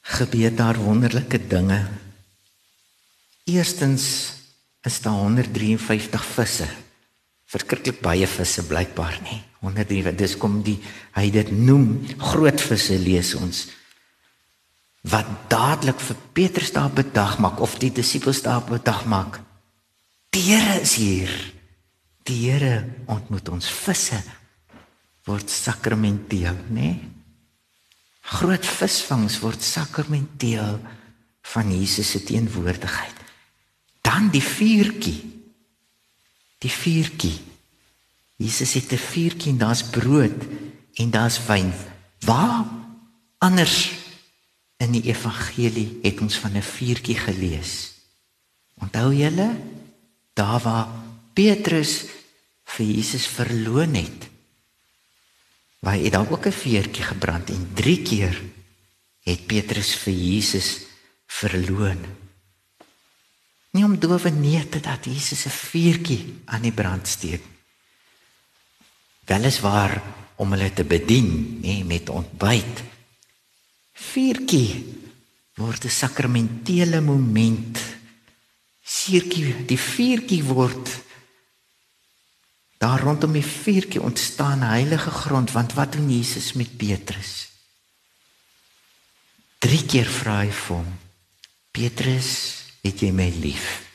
gebeur 0.02 0.56
daar 0.56 0.78
wonderlike 0.78 1.48
dinge. 1.48 2.07
Eerstens 3.48 4.34
is 4.84 5.00
daar 5.02 5.14
153 5.24 6.26
visse. 6.36 6.68
Verskriklik 7.48 8.02
baie 8.04 8.28
visse 8.28 8.66
blykbaar 8.68 9.20
nie. 9.24 9.40
103 9.64 10.12
dis 10.20 10.36
kom 10.38 10.60
die 10.66 10.78
hy 11.16 11.30
dit 11.32 11.52
noem 11.56 12.04
groot 12.20 12.62
visse 12.62 12.98
lees 13.00 13.34
ons 13.40 13.66
wat 15.08 15.28
dadelik 15.48 16.02
vir 16.04 16.18
Petrus 16.36 16.74
daar 16.76 16.92
bedag 16.92 17.38
maak 17.40 17.62
of 17.64 17.78
die 17.80 17.94
disippels 17.96 18.42
daar 18.44 18.66
bedag 18.68 19.06
maak. 19.08 19.40
Die 20.36 20.44
Here 20.52 20.82
is 20.82 20.98
hier. 21.00 21.32
Die 22.28 22.50
Here 22.50 22.84
ontmoet 23.08 23.48
ons 23.50 23.70
visse 23.72 24.20
word 25.28 25.48
sakramenteel, 25.52 26.60
né? 26.68 26.82
Nee? 26.82 26.98
Groot 28.28 28.66
visvangs 28.68 29.40
word 29.40 29.64
sakramenteel 29.64 30.82
van 31.54 31.72
Jesus 31.72 32.12
se 32.12 32.24
teenwoordigheid. 32.28 33.17
Dan 34.08 34.30
die 34.32 34.44
vuurtjie. 34.44 35.20
Die 36.64 36.72
vuurtjie. 36.72 37.36
Jesus 38.38 38.74
het 38.74 38.92
'n 38.94 39.06
vuurtjie 39.12 39.52
en 39.52 39.58
daar's 39.58 39.84
brood 39.84 40.40
en 40.94 41.10
daar's 41.10 41.40
wyn. 41.46 41.74
Waar 42.20 42.66
anders 43.38 43.92
in 44.78 44.92
die 44.92 45.04
evangelie 45.04 46.00
het 46.02 46.22
ons 46.22 46.36
van 46.38 46.56
'n 46.56 46.62
vuurtjie 46.62 47.18
gelees. 47.18 47.94
Onthou 48.78 49.14
julle 49.14 49.50
daar 50.34 50.62
waar 50.62 50.88
Petrus 51.34 52.06
vir 52.64 52.86
Jesus 52.86 53.28
verloon 53.28 53.94
het. 53.94 54.30
Waar 55.80 55.94
hy 55.94 56.10
dan 56.10 56.30
ook 56.30 56.46
'n 56.46 56.52
vuurtjie 56.52 57.04
gebrand 57.04 57.50
en 57.50 57.72
3 57.74 58.02
keer 58.02 58.42
het 59.20 59.46
Petrus 59.46 59.96
vir 59.96 60.14
Jesus 60.14 60.82
verloon. 61.26 62.27
Nie 63.78 63.86
om 63.86 64.00
dowe 64.02 64.32
neete 64.34 64.80
dat 64.82 65.06
Jesus 65.06 65.46
'n 65.46 65.54
vuurtjie 65.54 66.42
aan 66.46 66.62
die 66.66 66.74
brand 66.74 67.08
steek. 67.08 67.44
Weliswaar 69.30 70.02
om 70.36 70.52
hulle 70.52 70.74
te 70.74 70.84
bedien, 70.84 71.60
nê, 71.62 71.84
met 71.86 72.10
ontbyt. 72.10 72.84
Vuurtjie 73.94 74.98
word 75.56 75.86
'n 75.86 75.90
sakramentele 75.90 77.02
moment. 77.02 77.78
Vuurtjie, 78.82 79.66
die 79.66 79.80
vuurtjie 79.80 80.44
word 80.44 81.06
daar 82.78 83.02
rondom 83.02 83.34
die 83.34 83.46
vuurtjie 83.46 84.02
ontstaan 84.02 84.62
heilige 84.62 85.10
grond 85.10 85.52
want 85.52 85.74
wat 85.74 85.92
doen 85.92 86.10
Jesus 86.10 86.54
met 86.54 86.78
Petrus? 86.78 87.50
Drie 89.58 89.86
keer 89.86 90.06
vra 90.06 90.40
hy 90.42 90.52
vir 90.52 90.76
hom: 90.76 90.90
Petrus, 91.72 92.67
het 92.88 93.04
jy 93.04 93.12
my 93.12 93.28
lief? 93.42 93.86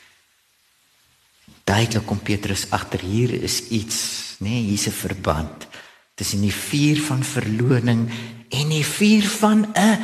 Duidelik 1.63 2.05
kom 2.05 2.19
Petrus 2.19 2.67
agter 2.75 3.03
hier 3.03 3.33
is 3.43 3.69
iets, 3.71 3.99
nê, 4.39 4.49
nee, 4.49 4.63
hier's 4.71 4.87
'n 4.87 4.91
verband 4.91 5.67
tussen 6.15 6.41
die 6.41 6.53
vuur 6.53 7.01
van 7.01 7.23
verloning 7.23 8.09
en 8.49 8.69
die 8.69 8.85
vuur 8.85 9.25
van 9.39 9.65
'n 9.73 9.97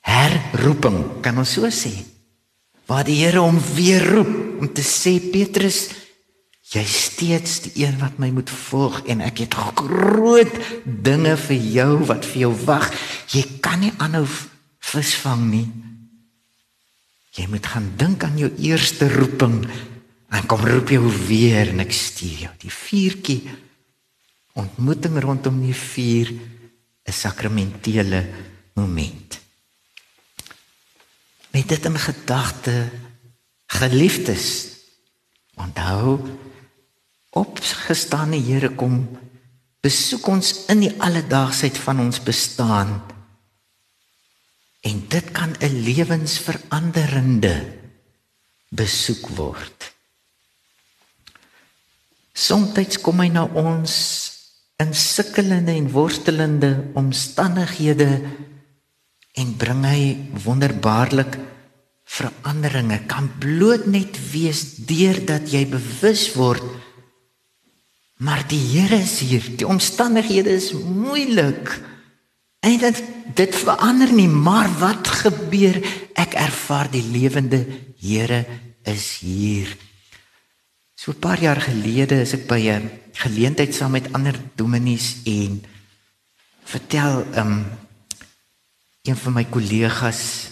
herroeping, 0.00 1.20
kan 1.20 1.38
ons 1.38 1.52
so 1.52 1.68
sê. 1.70 1.92
Waar 2.86 3.04
die 3.04 3.24
Here 3.24 3.38
hom 3.38 3.58
weer 3.74 4.02
roep 4.14 4.60
om 4.60 4.72
te 4.72 4.82
sê 4.82 5.20
Petrus, 5.30 5.88
jy 6.70 6.84
steeds 6.84 7.60
die 7.60 7.84
een 7.84 7.98
wat 7.98 8.18
my 8.18 8.30
moet 8.30 8.50
volg 8.50 9.02
en 9.06 9.20
ek 9.20 9.38
het 9.38 9.54
groot 9.54 10.50
dinge 10.84 11.36
vir 11.36 11.56
jou 11.56 12.04
wat 12.06 12.24
vir 12.24 12.40
jou 12.40 12.54
wag. 12.64 12.90
Jy 13.30 13.44
kan 13.60 13.80
nie 13.80 13.92
aanhou 13.98 14.26
visvang 14.78 15.50
nie. 15.50 15.68
Jy 17.30 17.46
moet 17.46 17.66
gaan 17.66 17.92
dink 17.96 18.24
aan 18.26 18.38
jou 18.38 18.50
eerste 18.58 19.06
roeping 19.12 19.62
en 20.30 20.46
kom 20.50 20.62
roep 20.66 20.90
jou 20.90 21.04
weer 21.28 21.70
en 21.70 21.82
ek 21.84 21.92
stuur 21.94 22.46
jou. 22.46 22.52
Die 22.62 22.72
vuurtjie 22.74 23.40
ontmoeting 24.58 25.18
rondom 25.22 25.60
die 25.62 25.76
vuur 25.76 26.32
'n 27.06 27.12
sakramentele 27.12 28.26
moment. 28.74 29.40
Met 31.50 31.68
dit 31.68 31.84
in 31.84 31.98
gedagte 31.98 32.90
geliefdes 33.66 34.68
onthou 35.54 36.18
opgestane 37.30 38.38
Here 38.42 38.70
kom 38.74 39.18
besoek 39.80 40.26
ons 40.26 40.66
in 40.68 40.80
die 40.80 40.94
alledaagsheid 40.98 41.78
van 41.78 42.00
ons 42.00 42.20
bestaan 42.22 43.00
en 44.80 45.04
dit 45.08 45.30
kan 45.30 45.54
'n 45.58 45.82
lewensveranderende 45.84 47.56
besoek 48.68 49.28
word. 49.28 49.92
Soms 52.32 53.00
kom 53.00 53.20
hy 53.20 53.28
na 53.28 53.44
ons 53.44 53.92
in 54.76 54.94
sukkelende 54.94 55.72
en 55.72 55.90
worstelende 55.90 56.90
omstandighede 56.94 58.22
en 59.34 59.56
bring 59.56 59.84
hy 59.84 60.16
wonderbaarlik 60.44 61.38
veranderinge. 62.04 63.06
Kan 63.06 63.38
bloot 63.38 63.86
net 63.86 64.30
wees 64.32 64.76
deurdat 64.76 65.52
jy 65.52 65.66
bewus 65.66 66.32
word 66.34 66.64
maar 68.20 68.42
die 68.48 68.60
Here 68.60 69.00
is 69.00 69.18
hier. 69.24 69.44
Die 69.56 69.66
omstandighede 69.66 70.52
is 70.52 70.72
moeilik 70.76 71.72
en 72.60 72.78
dit 72.78 73.02
dit 73.34 73.56
verander 73.56 74.12
nie 74.12 74.28
maar 74.28 74.68
wat 74.78 75.08
gebeur? 75.22 75.78
Ek 76.18 76.34
ervaar 76.34 76.90
die 76.90 77.04
lewende 77.04 77.64
Here 78.00 78.44
is 78.84 79.20
hier. 79.20 79.68
So 80.94 81.12
'n 81.12 81.18
paar 81.18 81.40
jaar 81.40 81.60
gelede 81.60 82.20
is 82.20 82.32
ek 82.32 82.46
by 82.46 82.60
'n 82.68 82.90
geleentheid 83.12 83.74
saam 83.74 83.90
met 83.90 84.12
ander 84.12 84.36
dominees 84.56 85.16
en 85.24 85.64
vertel 86.64 87.24
um 87.36 87.64
een 89.02 89.16
van 89.16 89.32
my 89.32 89.44
kollegas 89.44 90.50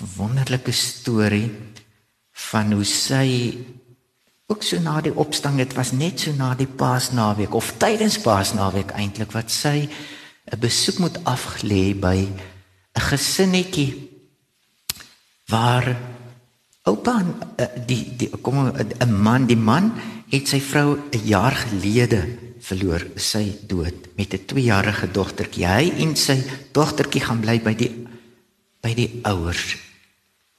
'n 0.00 0.08
wonderlike 0.16 0.72
storie 0.72 1.50
van 2.32 2.72
hoe 2.72 2.84
sy 2.84 3.58
ook 4.46 4.62
so 4.62 4.78
na 4.80 5.00
die 5.00 5.14
opstang 5.14 5.56
dit 5.56 5.72
was 5.74 5.92
net 5.92 6.20
so 6.20 6.32
na 6.32 6.54
die 6.54 6.66
Paasnaweek 6.66 7.54
of 7.54 7.72
tydens 7.76 8.18
Paasnaweek 8.18 8.90
eintlik 8.90 9.32
wat 9.32 9.50
sy 9.50 9.88
'n 10.50 10.58
besoek 10.58 10.98
moet 10.98 11.18
aflê 11.24 11.94
by 11.94 12.18
'n 12.28 13.04
gesinnetjie 13.10 14.08
waar 15.46 15.96
Oupa 16.88 17.20
eh, 17.56 17.66
die 17.86 18.16
die 18.16 18.30
kom 18.40 18.72
'n 18.72 19.12
man, 19.12 19.46
die 19.46 19.56
man 19.56 19.92
het 20.32 20.48
sy 20.48 20.60
vrou 20.60 20.96
'n 20.96 21.24
jaar 21.24 21.52
gelede 21.52 22.20
verloor, 22.60 23.02
sy 23.16 23.56
dood 23.66 24.16
met 24.16 24.32
'n 24.32 24.44
2-jarige 24.46 25.10
dogtertjie. 25.12 25.66
Hy 25.66 25.92
en 26.02 26.16
sy 26.16 26.42
dogtertjie 26.72 27.20
gaan 27.20 27.40
bly 27.40 27.60
by 27.60 27.74
die 27.74 28.06
by 28.80 28.94
die 28.94 29.20
ouers. 29.22 29.76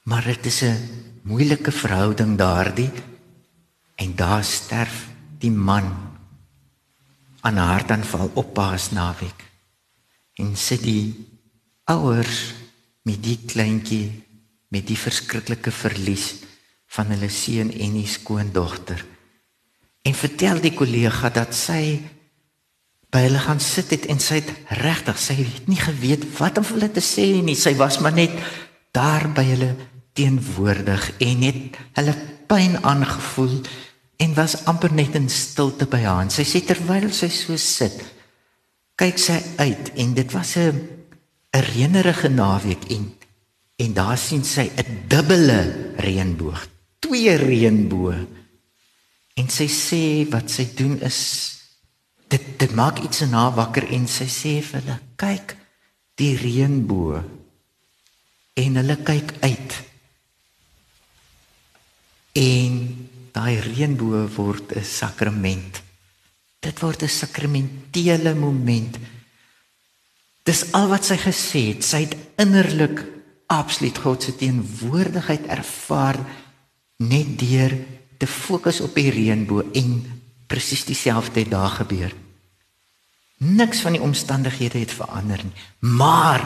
Maar 0.03 0.23
dit 0.23 0.45
is 0.45 0.61
'n 0.63 0.77
moeilike 1.23 1.71
verhouding 1.71 2.37
daardie 2.37 2.91
en 3.95 4.15
daar 4.15 4.43
sterf 4.43 5.07
die 5.39 5.51
man 5.51 5.85
aan 7.41 7.57
hartaanval 7.57 8.31
op 8.33 8.53
Paasnaweek. 8.53 9.48
En 10.39 10.55
sit 10.57 10.83
die 10.85 11.13
ouers 11.91 12.53
met 13.07 13.21
die 13.23 13.37
kleintjie 13.49 14.07
met 14.69 14.85
die 14.85 14.97
verskriklike 14.97 15.73
verlies 15.73 16.35
van 16.93 17.09
hulle 17.13 17.29
seun 17.33 17.71
en 17.73 17.97
die 17.97 18.07
skoondogter. 18.09 19.01
En 20.05 20.15
vertel 20.17 20.61
die 20.61 20.73
kollega 20.77 21.31
dat 21.33 21.55
sy 21.57 21.99
by 23.09 23.23
hulle 23.25 23.41
gaan 23.41 23.61
sit 23.61 23.89
het 23.95 24.05
en 24.13 24.21
sy 24.21 24.39
het 24.43 24.51
regtig 24.81 25.21
sy 25.21 25.39
het 25.41 25.69
nie 25.69 25.79
geweet 25.81 26.27
wat 26.37 26.61
om 26.61 26.67
vir 26.67 26.77
hulle 26.77 26.91
te 26.93 27.03
sê 27.03 27.27
nie. 27.41 27.57
Sy 27.57 27.73
was 27.79 27.97
maar 28.03 28.13
net 28.13 28.35
daar 28.93 29.25
by 29.33 29.45
hulle 29.49 29.71
teenwoordig 30.17 31.11
en 31.25 31.45
het 31.47 31.79
hulle 31.97 32.15
pyn 32.49 32.77
aangevoel 32.85 33.59
en 34.19 34.35
was 34.37 34.57
amper 34.69 34.93
net 34.93 35.17
in 35.17 35.29
stilte 35.31 35.87
by 35.89 36.03
haar. 36.05 36.23
En 36.27 36.33
sy 36.33 36.45
sê 36.45 36.61
terwyl 36.65 37.09
sy 37.15 37.29
so 37.33 37.57
sit, 37.57 37.97
kyk 38.99 39.19
sy 39.21 39.37
uit 39.63 39.93
en 39.95 40.13
dit 40.13 40.31
was 40.35 40.55
'n 40.57 40.75
'n 41.55 41.63
reënerige 41.71 42.29
naweek 42.29 42.83
en 42.95 43.05
en 43.83 43.93
daar 43.93 44.17
sien 44.17 44.43
sy 44.43 44.67
'n 44.75 45.07
dubbele 45.07 45.93
reënboog, 45.97 46.67
twee 46.99 47.35
reënboë. 47.35 48.27
En 49.39 49.47
sy 49.49 49.67
sê 49.67 50.29
wat 50.29 50.51
sy 50.51 50.65
doen 50.75 50.99
is 51.01 51.19
dit 52.27 52.59
dit 52.59 52.71
maak 52.75 52.99
iets 52.99 53.21
in 53.21 53.33
haar 53.33 53.55
wakker 53.55 53.87
en 53.87 54.07
sy 54.07 54.27
sê 54.27 54.61
vir 54.61 54.81
hulle, 54.81 54.99
kyk 55.15 55.55
die 56.15 56.35
reënboë. 56.37 57.23
En 58.53 58.75
hulle 58.75 58.97
kyk 59.03 59.33
uit. 59.39 59.71
En 62.33 62.71
daai 63.31 63.59
reënboog 63.59 64.35
word 64.35 64.75
'n 64.75 64.83
sakrament. 64.83 65.88
Dit 66.59 66.79
word 66.79 67.03
'n 67.03 67.07
sakramentele 67.07 68.33
moment. 68.35 68.97
Dis 70.43 70.71
al 70.71 70.87
wat 70.87 71.05
sy 71.05 71.17
gesê 71.17 71.61
het. 71.73 71.83
Sy 71.83 71.97
het 71.97 72.15
innerlik 72.35 73.05
absoluut 73.47 73.97
God 73.97 74.23
se 74.23 74.35
teenwoordigheid 74.35 75.45
ervaar 75.45 76.17
net 76.97 77.39
deur 77.39 77.73
te 78.17 78.27
fokus 78.27 78.81
op 78.81 78.95
die 78.95 79.09
reënboog 79.09 79.71
en 79.73 80.21
presies 80.47 80.85
dieselfde 80.85 81.39
het 81.39 81.51
daar 81.51 81.69
gebeur. 81.69 82.13
Niks 83.37 83.79
van 83.79 83.95
die 83.95 84.01
omstandighede 84.01 84.79
het 84.79 84.91
verander 84.91 85.43
nie, 85.43 85.53
maar 85.79 86.43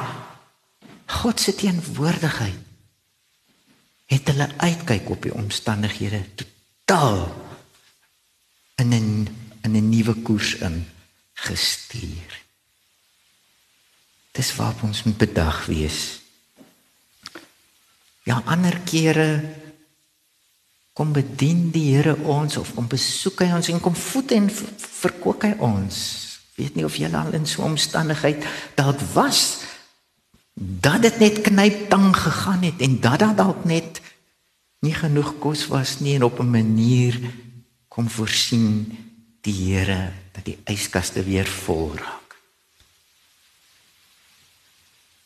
God 1.06 1.40
se 1.40 1.56
teenwoordigheid 1.56 2.60
het 4.06 4.28
hulle 4.30 4.50
uitkyk 4.58 5.10
op 5.10 5.24
die 5.26 5.34
omstandighede 5.34 6.22
totaal 6.36 7.26
nuwe 10.04 10.22
koers 10.22 10.56
in 10.60 10.84
gestuur. 11.34 12.42
Dis 14.32 14.56
waar 14.56 14.76
ons 14.84 15.04
moet 15.04 15.18
bedag 15.18 15.66
wees. 15.66 16.20
Ja, 18.24 18.42
ander 18.46 18.80
kere 18.86 19.42
kom 20.94 21.14
bedien 21.14 21.72
die 21.72 21.96
Here 21.96 22.16
ons 22.16 22.58
of 22.58 22.74
kom 22.76 22.88
besoek 22.88 23.44
hy 23.44 23.52
ons 23.56 23.70
en 23.72 23.82
kom 23.82 23.96
voed 23.96 24.32
en 24.36 24.50
verkoop 24.52 25.44
hy 25.48 25.54
ons. 25.64 25.98
Weet 26.58 26.76
nie 26.76 26.86
of 26.86 26.98
jy 27.00 27.10
al 27.10 27.34
in 27.34 27.48
so 27.48 27.64
'n 27.64 27.74
omstandigheid 27.74 28.46
dalk 28.76 29.00
was 29.14 29.64
dat 30.54 31.02
dit 31.02 31.20
net 31.20 31.42
knyp 31.42 31.90
tang 31.90 32.14
gegaan 32.16 32.64
het 32.64 32.82
en 32.82 33.00
dat 33.00 33.20
daar 33.20 33.36
dalk 33.36 33.66
net 33.66 34.02
nie 34.82 34.94
genoeg 34.94 35.40
kos 35.40 35.68
was 35.68 36.00
nie 36.00 36.16
en 36.16 36.24
op 36.24 36.40
'n 36.40 36.50
manier 36.50 37.18
kom 37.88 38.10
voorsien 38.10 39.13
die 39.44 39.54
Here 39.54 40.12
dat 40.34 40.46
die 40.48 40.58
yskaste 40.72 41.24
weer 41.24 41.48
vol 41.48 41.92
raak. 42.00 42.36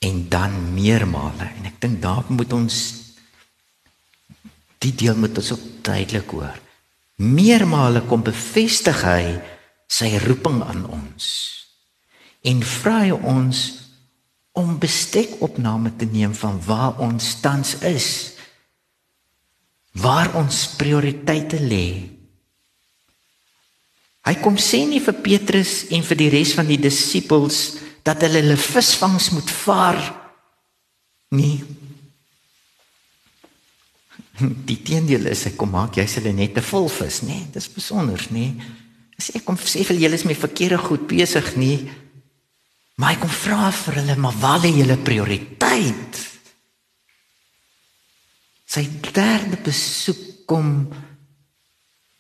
En 0.06 0.26
dan 0.30 0.56
meermale 0.74 1.52
en 1.58 1.70
ek 1.70 1.82
dink 1.82 2.02
daar 2.02 2.26
moet 2.30 2.54
ons 2.54 2.78
die 4.82 4.94
deel 4.94 5.18
moet 5.18 5.38
ons 5.38 5.52
ook 5.56 5.66
duidelik 5.86 6.34
hoor. 6.34 6.58
Meermale 7.18 8.04
kom 8.06 8.22
bevestig 8.26 9.02
hy 9.06 9.38
sy 9.90 10.12
roeping 10.26 10.62
aan 10.66 10.86
ons 10.86 11.30
en 12.48 12.62
vra 12.64 13.00
hy 13.06 13.14
ons 13.16 13.64
om 14.58 14.78
bestekopname 14.82 15.94
te 15.98 16.06
neem 16.10 16.34
van 16.38 16.58
waar 16.66 17.00
ons 17.04 17.32
tans 17.42 17.78
is 17.86 18.10
waar 19.98 20.34
ons 20.38 20.60
prioriteite 20.78 21.60
lê 21.62 22.17
hy 24.28 24.36
kom 24.44 24.60
sê 24.60 24.84
nie 24.86 25.02
vir 25.04 25.20
Petrus 25.24 25.88
en 25.96 26.06
vir 26.06 26.22
die 26.22 26.30
res 26.36 26.54
van 26.58 26.70
die 26.70 26.80
disippels 26.82 27.62
dat 28.08 28.24
hulle 28.24 28.44
hulle 28.44 28.60
visvangs 28.60 29.32
moet 29.36 29.52
vaar 29.63 30.02
nie 31.38 31.58
die 34.38 34.82
teendeel 34.86 35.32
is 35.32 35.48
hy 35.48 35.56
kom 35.58 35.72
maak 35.74 35.98
jy 35.98 36.08
hulle 36.18 36.36
net 36.36 36.58
te 36.58 36.66
vol 36.72 36.92
vis 37.00 37.24
nê 37.26 37.46
dis 37.54 37.72
besonder 37.74 38.28
nê 38.36 38.52
sê 39.18 39.42
kom 39.42 39.58
sê 39.58 39.82
vir 39.88 40.04
julle 40.04 40.20
is 40.20 40.28
my 40.30 40.36
verkeerde 40.38 40.78
goed 40.84 41.08
besig 41.10 41.56
nie 41.58 41.80
Maar 42.98 43.13
hy 43.13 43.18
kom 43.22 43.30
vra 43.30 43.68
vir 43.70 44.00
hulle, 44.00 44.16
maar 44.18 44.38
waar 44.42 44.63
lê 44.63 44.72
julle 44.74 44.98
prioriteit? 44.98 46.22
Sy 48.68 48.84
derde 49.13 49.60
besoek 49.63 50.24
kom 50.50 50.72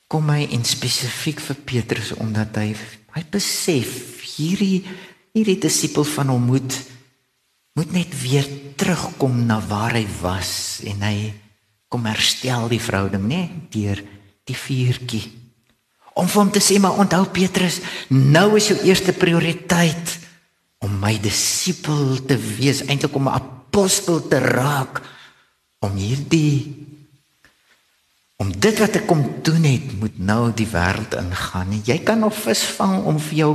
kom 0.07 0.29
hy 0.31 0.47
in 0.55 0.63
spesifiek 0.63 1.41
vir 1.43 1.57
Petrus 1.67 2.13
omdat 2.15 2.55
hy 2.61 2.71
hy 3.15 3.23
besef 3.31 4.21
hierdie 4.37 4.85
hierdie 5.35 5.59
disipel 5.61 6.07
van 6.07 6.31
hom 6.33 6.47
moet 6.53 6.77
moet 7.77 7.91
net 7.93 8.13
weer 8.21 8.47
terugkom 8.79 9.43
na 9.45 9.59
waar 9.61 9.97
hy 9.97 10.05
was 10.21 10.81
en 10.87 11.03
hy 11.05 11.17
kom 11.91 12.07
herstel 12.09 12.67
die 12.71 12.81
verhouding 12.81 13.27
nê 13.29 13.41
deur 13.71 13.99
die 14.47 14.55
vuurtjie. 14.55 15.25
Om 16.17 16.25
vir 16.25 16.39
hom 16.41 16.51
te 16.55 16.63
sê 16.63 16.79
maar 16.81 16.97
onthou 16.97 17.27
Petrus 17.33 17.81
nou 18.09 18.47
is 18.57 18.71
jou 18.71 18.77
eerste 18.87 19.13
prioriteit 19.13 20.15
om 20.81 20.93
my 21.01 21.15
disipel 21.21 22.17
te 22.25 22.37
wees, 22.37 22.83
eintlik 22.85 23.15
om 23.15 23.27
'n 23.27 23.37
apostel 23.37 24.21
te 24.27 24.39
raak 24.39 25.01
om 25.81 25.93
hierdie 25.93 26.86
om 28.37 28.53
dit 28.53 28.79
wat 28.79 28.95
ek 28.99 29.07
kom 29.09 29.23
doen 29.45 29.65
het 29.65 29.91
moet 29.97 30.17
nou 30.21 30.51
die 30.53 30.69
wêreld 30.69 31.17
ingaan. 31.17 31.73
En 31.73 31.83
jy 31.85 31.97
kan 32.05 32.21
nog 32.21 32.37
vis 32.37 32.63
vang 32.77 33.01
om 33.09 33.19
vir 33.29 33.37
jou 33.41 33.53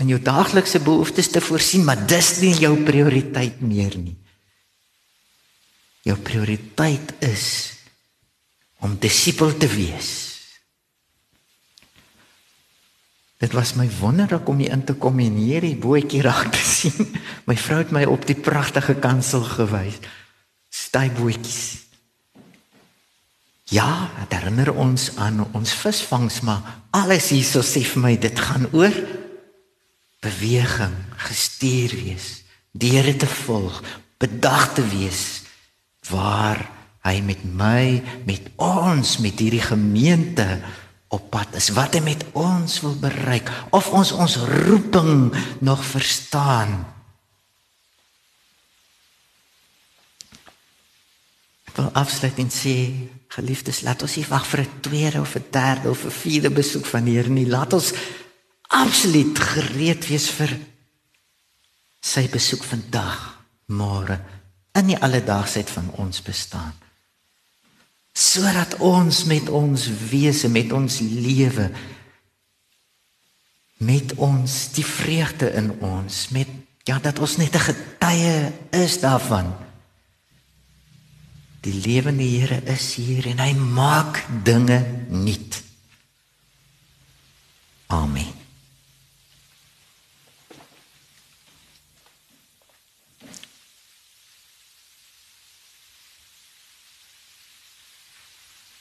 aan 0.00 0.10
jou 0.10 0.18
daaglikse 0.18 0.80
behoeftes 0.82 1.30
te 1.30 1.40
voorsien, 1.44 1.84
maar 1.86 2.00
dis 2.08 2.40
nie 2.42 2.54
jou 2.64 2.74
prioriteit 2.82 3.60
meer 3.62 3.94
nie. 4.00 4.16
Jou 6.04 6.16
prioriteit 6.20 7.14
is 7.24 7.46
om 8.84 8.96
disipel 9.00 9.54
te 9.56 9.68
wees. 9.70 10.10
Dit 13.40 13.52
was 13.52 13.74
my 13.76 13.86
wonderlik 14.00 14.48
om 14.48 14.60
hier 14.62 14.72
in 14.72 14.84
te 14.88 14.96
kom 14.96 15.18
en 15.20 15.36
hierdie 15.36 15.76
bootjie 15.76 16.22
raak 16.24 16.52
te 16.54 16.64
sien. 16.64 17.16
My 17.48 17.56
vrou 17.60 17.80
het 17.82 17.92
my 17.92 18.04
op 18.08 18.24
die 18.28 18.38
pragtige 18.38 18.96
kansel 18.96 19.44
gewys. 19.44 20.00
Styf 20.72 21.16
bootjies. 21.18 21.83
Ja, 23.72 24.10
dit 24.20 24.34
herinner 24.36 24.74
ons 24.76 25.08
aan 25.16 25.46
ons 25.56 25.72
visvangs, 25.80 26.42
maar 26.44 26.82
alles 26.92 27.30
hierso 27.32 27.62
sê 27.64 27.80
vir 27.86 28.02
my 28.02 28.14
dit 28.20 28.40
gaan 28.46 28.68
oor 28.76 28.94
beweging, 30.24 30.94
gestuur 31.28 31.94
wees, 31.96 32.28
diere 32.72 33.16
te 33.16 33.28
volg, 33.28 33.80
bedag 34.20 34.72
te 34.76 34.84
wees 34.92 35.44
waar 36.08 36.60
hy 37.04 37.18
met 37.24 37.44
my, 37.44 38.00
met 38.28 38.48
ons, 38.60 39.18
met 39.24 39.40
hierdie 39.40 39.64
gemeente 39.64 40.46
op 41.12 41.28
pad 41.32 41.56
is 41.56 41.70
wat 41.76 41.96
hy 41.96 42.02
met 42.04 42.24
ons 42.36 42.80
wil 42.84 42.96
bereik 43.00 43.50
of 43.76 43.90
ons 43.94 44.12
ons 44.16 44.36
roeping 44.64 45.30
nog 45.64 45.84
verstaan 45.84 46.82
wil 51.76 51.90
afsluit 51.92 52.38
en 52.38 52.50
sê 52.50 52.76
geliefdes 53.34 53.82
laat 53.82 54.02
ons 54.02 54.16
nie 54.16 54.26
wag 54.28 54.46
vir 54.46 54.60
'n 54.60 54.80
tweede 54.80 55.20
of 55.20 55.34
'n 55.36 55.46
derde 55.50 55.90
of 55.90 56.04
'n 56.04 56.10
vierde 56.10 56.50
besoek 56.50 56.86
van 56.86 57.04
die 57.04 57.16
Here 57.16 57.28
nie 57.28 57.46
laat 57.46 57.72
ons 57.72 57.92
absoluut 58.68 59.38
gereed 59.38 60.06
wees 60.08 60.28
vir 60.30 60.58
sy 62.00 62.28
besoek 62.28 62.64
vandag 62.64 63.44
môre 63.66 64.20
in 64.74 64.86
die 64.86 64.98
alledaagsheid 64.98 65.70
van 65.70 65.90
ons 65.96 66.22
bestaan 66.22 66.72
sodat 68.14 68.76
ons 68.78 69.24
met 69.24 69.48
ons 69.48 69.88
wese, 70.10 70.48
met 70.48 70.72
ons 70.72 71.00
lewe 71.00 71.70
met 73.84 74.14
ons 74.14 74.72
die 74.72 74.86
vreugde 74.86 75.50
in 75.52 75.72
ons 75.80 76.28
met 76.28 76.48
ja 76.84 76.98
dat 77.02 77.18
ons 77.18 77.36
net 77.36 77.54
'n 77.54 77.66
getuie 77.70 78.52
is 78.70 79.00
daarvan. 79.00 79.63
Die 81.64 81.72
lewende 81.72 82.24
Here 82.24 82.60
is 82.68 82.94
hier 83.00 83.24
en 83.30 83.38
hy 83.40 83.54
maak 83.56 84.20
dinge 84.44 84.82
nuut. 85.08 85.62
Amen. 87.88 88.28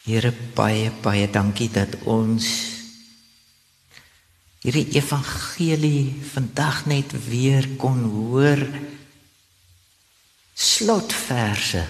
Here 0.04 0.34
baie 0.52 0.92
baie 1.00 1.32
dankie 1.32 1.70
dat 1.72 1.96
ons 2.04 2.52
hierdie 4.60 4.90
evangelie 5.00 6.12
vandag 6.34 6.84
net 6.92 7.16
weer 7.32 7.70
kon 7.80 8.04
hoor 8.12 8.60
slotverse 10.52 11.88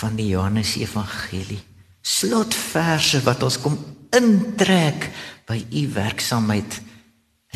van 0.00 0.16
die 0.18 0.30
Johannes 0.32 0.76
evangelie 0.80 1.60
slotverse 2.02 3.22
wat 3.26 3.42
ons 3.46 3.58
kom 3.62 3.76
intrek 4.12 5.10
by 5.48 5.58
u 5.70 5.82
werksaamheid 5.94 6.80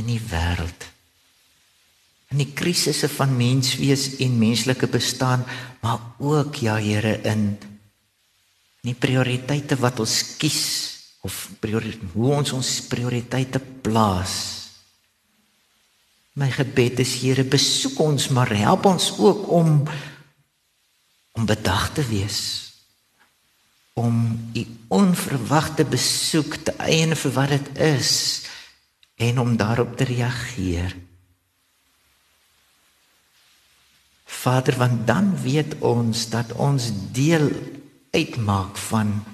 in 0.01 0.11
die 0.13 0.21
wêreld 0.31 0.91
in 2.35 2.43
die 2.43 2.53
krisisse 2.59 3.09
van 3.13 3.37
menswees 3.39 4.17
en 4.23 4.39
menslike 4.41 4.89
bestaan 4.91 5.45
maar 5.83 6.03
ook 6.19 6.63
ja 6.63 6.77
Here 6.83 7.21
in 7.23 7.57
nie 8.87 8.95
prioriteite 8.95 9.79
wat 9.83 10.01
ons 10.03 10.37
kies 10.39 10.67
of 11.27 11.49
hoe 12.15 12.31
ons 12.31 12.53
ons 12.55 12.69
prioriteite 12.87 13.59
plaas. 13.83 14.35
My 16.39 16.51
gebed 16.53 17.01
is 17.03 17.17
Here 17.23 17.43
besoek 17.43 17.99
ons 18.05 18.29
maar 18.31 18.53
help 18.55 18.87
ons 18.87 19.11
ook 19.19 19.49
om 19.51 19.81
om 21.37 21.47
bedag 21.47 21.93
te 21.93 22.05
wees. 22.09 22.67
om 23.97 24.51
u 24.53 24.67
onverwagte 24.89 25.85
besoek 25.89 26.59
te 26.69 26.73
eien 26.85 27.17
vir 27.17 27.33
wat 27.33 27.49
dit 27.49 27.79
is 27.81 28.11
en 29.17 29.39
om 29.41 29.55
daarop 29.57 29.95
te 29.97 30.05
reageer. 30.05 30.93
Vader, 34.25 34.77
want 34.77 35.07
dan 35.09 35.33
weet 35.41 35.79
ons 35.81 36.29
dat 36.29 36.53
ons 36.53 36.91
deel 37.17 37.49
uitmaak 38.13 38.77
van 38.77 39.25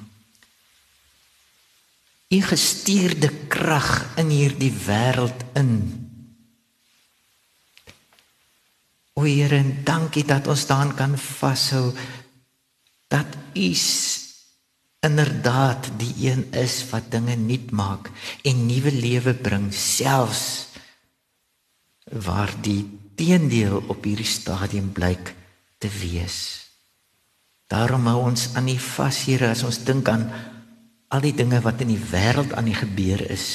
u 2.29 2.41
gestuurde 2.41 3.29
krag 3.49 3.91
in 4.17 4.31
hierdie 4.31 4.73
wêreld 4.87 5.43
in. 5.59 6.02
O 9.15 9.27
Here, 9.29 9.61
dankie 9.85 10.25
dat 10.25 10.47
ons 10.49 10.67
daaraan 10.67 10.95
kan 10.97 11.19
vashou 11.19 11.93
dat 13.13 13.29
u 13.53 13.69
inderdaad 15.03 15.91
die 15.99 16.31
een 16.31 16.47
is 16.53 16.79
wat 16.91 17.11
dinge 17.11 17.35
nuut 17.37 17.71
maak 17.71 18.09
en 18.43 18.67
nuwe 18.67 18.93
lewe 18.93 19.35
bring 19.35 19.75
selfs 19.75 20.69
waar 22.05 22.53
die 22.63 22.87
teendeel 23.15 23.83
op 23.87 24.05
hierdie 24.05 24.27
stadium 24.27 24.93
blyk 24.93 25.35
te 25.79 25.91
wees. 26.01 26.39
Daarom 27.67 28.07
hou 28.07 28.19
ons 28.31 28.53
aan 28.55 28.69
U 28.69 28.79
vas, 28.79 29.25
Here, 29.27 29.51
as 29.51 29.65
ons 29.67 29.83
dink 29.85 30.09
aan 30.09 30.27
al 31.13 31.25
die 31.25 31.35
dinge 31.37 31.61
wat 31.65 31.81
in 31.85 31.93
die 31.95 32.03
wêreld 32.13 32.53
aan 32.57 32.69
die 32.69 32.77
gebeur 32.77 33.23
is. 33.33 33.47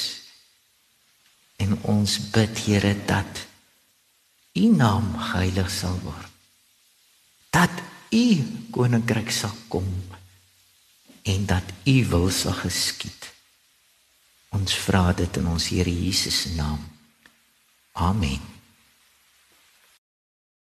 En 1.62 1.78
ons 1.82 2.18
bid, 2.34 2.64
Here, 2.66 2.94
dat 3.06 3.47
U 4.58 4.66
naam 4.74 5.14
heilig 5.32 5.70
sal 5.70 5.98
word. 6.02 6.26
Dat 7.54 7.70
U 8.10 8.26
koninkryk 8.74 9.30
sal 9.30 9.54
kom 9.70 9.86
en 11.22 11.46
dat 11.46 11.64
U 11.84 11.96
wil 12.10 12.30
sal 12.34 12.56
geskied. 12.58 13.30
Ons 14.56 14.74
vra 14.82 15.12
dit 15.12 15.36
in 15.36 15.46
ons 15.46 15.68
Here 15.68 15.92
Jesus 15.92 16.42
se 16.42 16.54
naam. 16.56 16.80
Amen. 17.92 18.57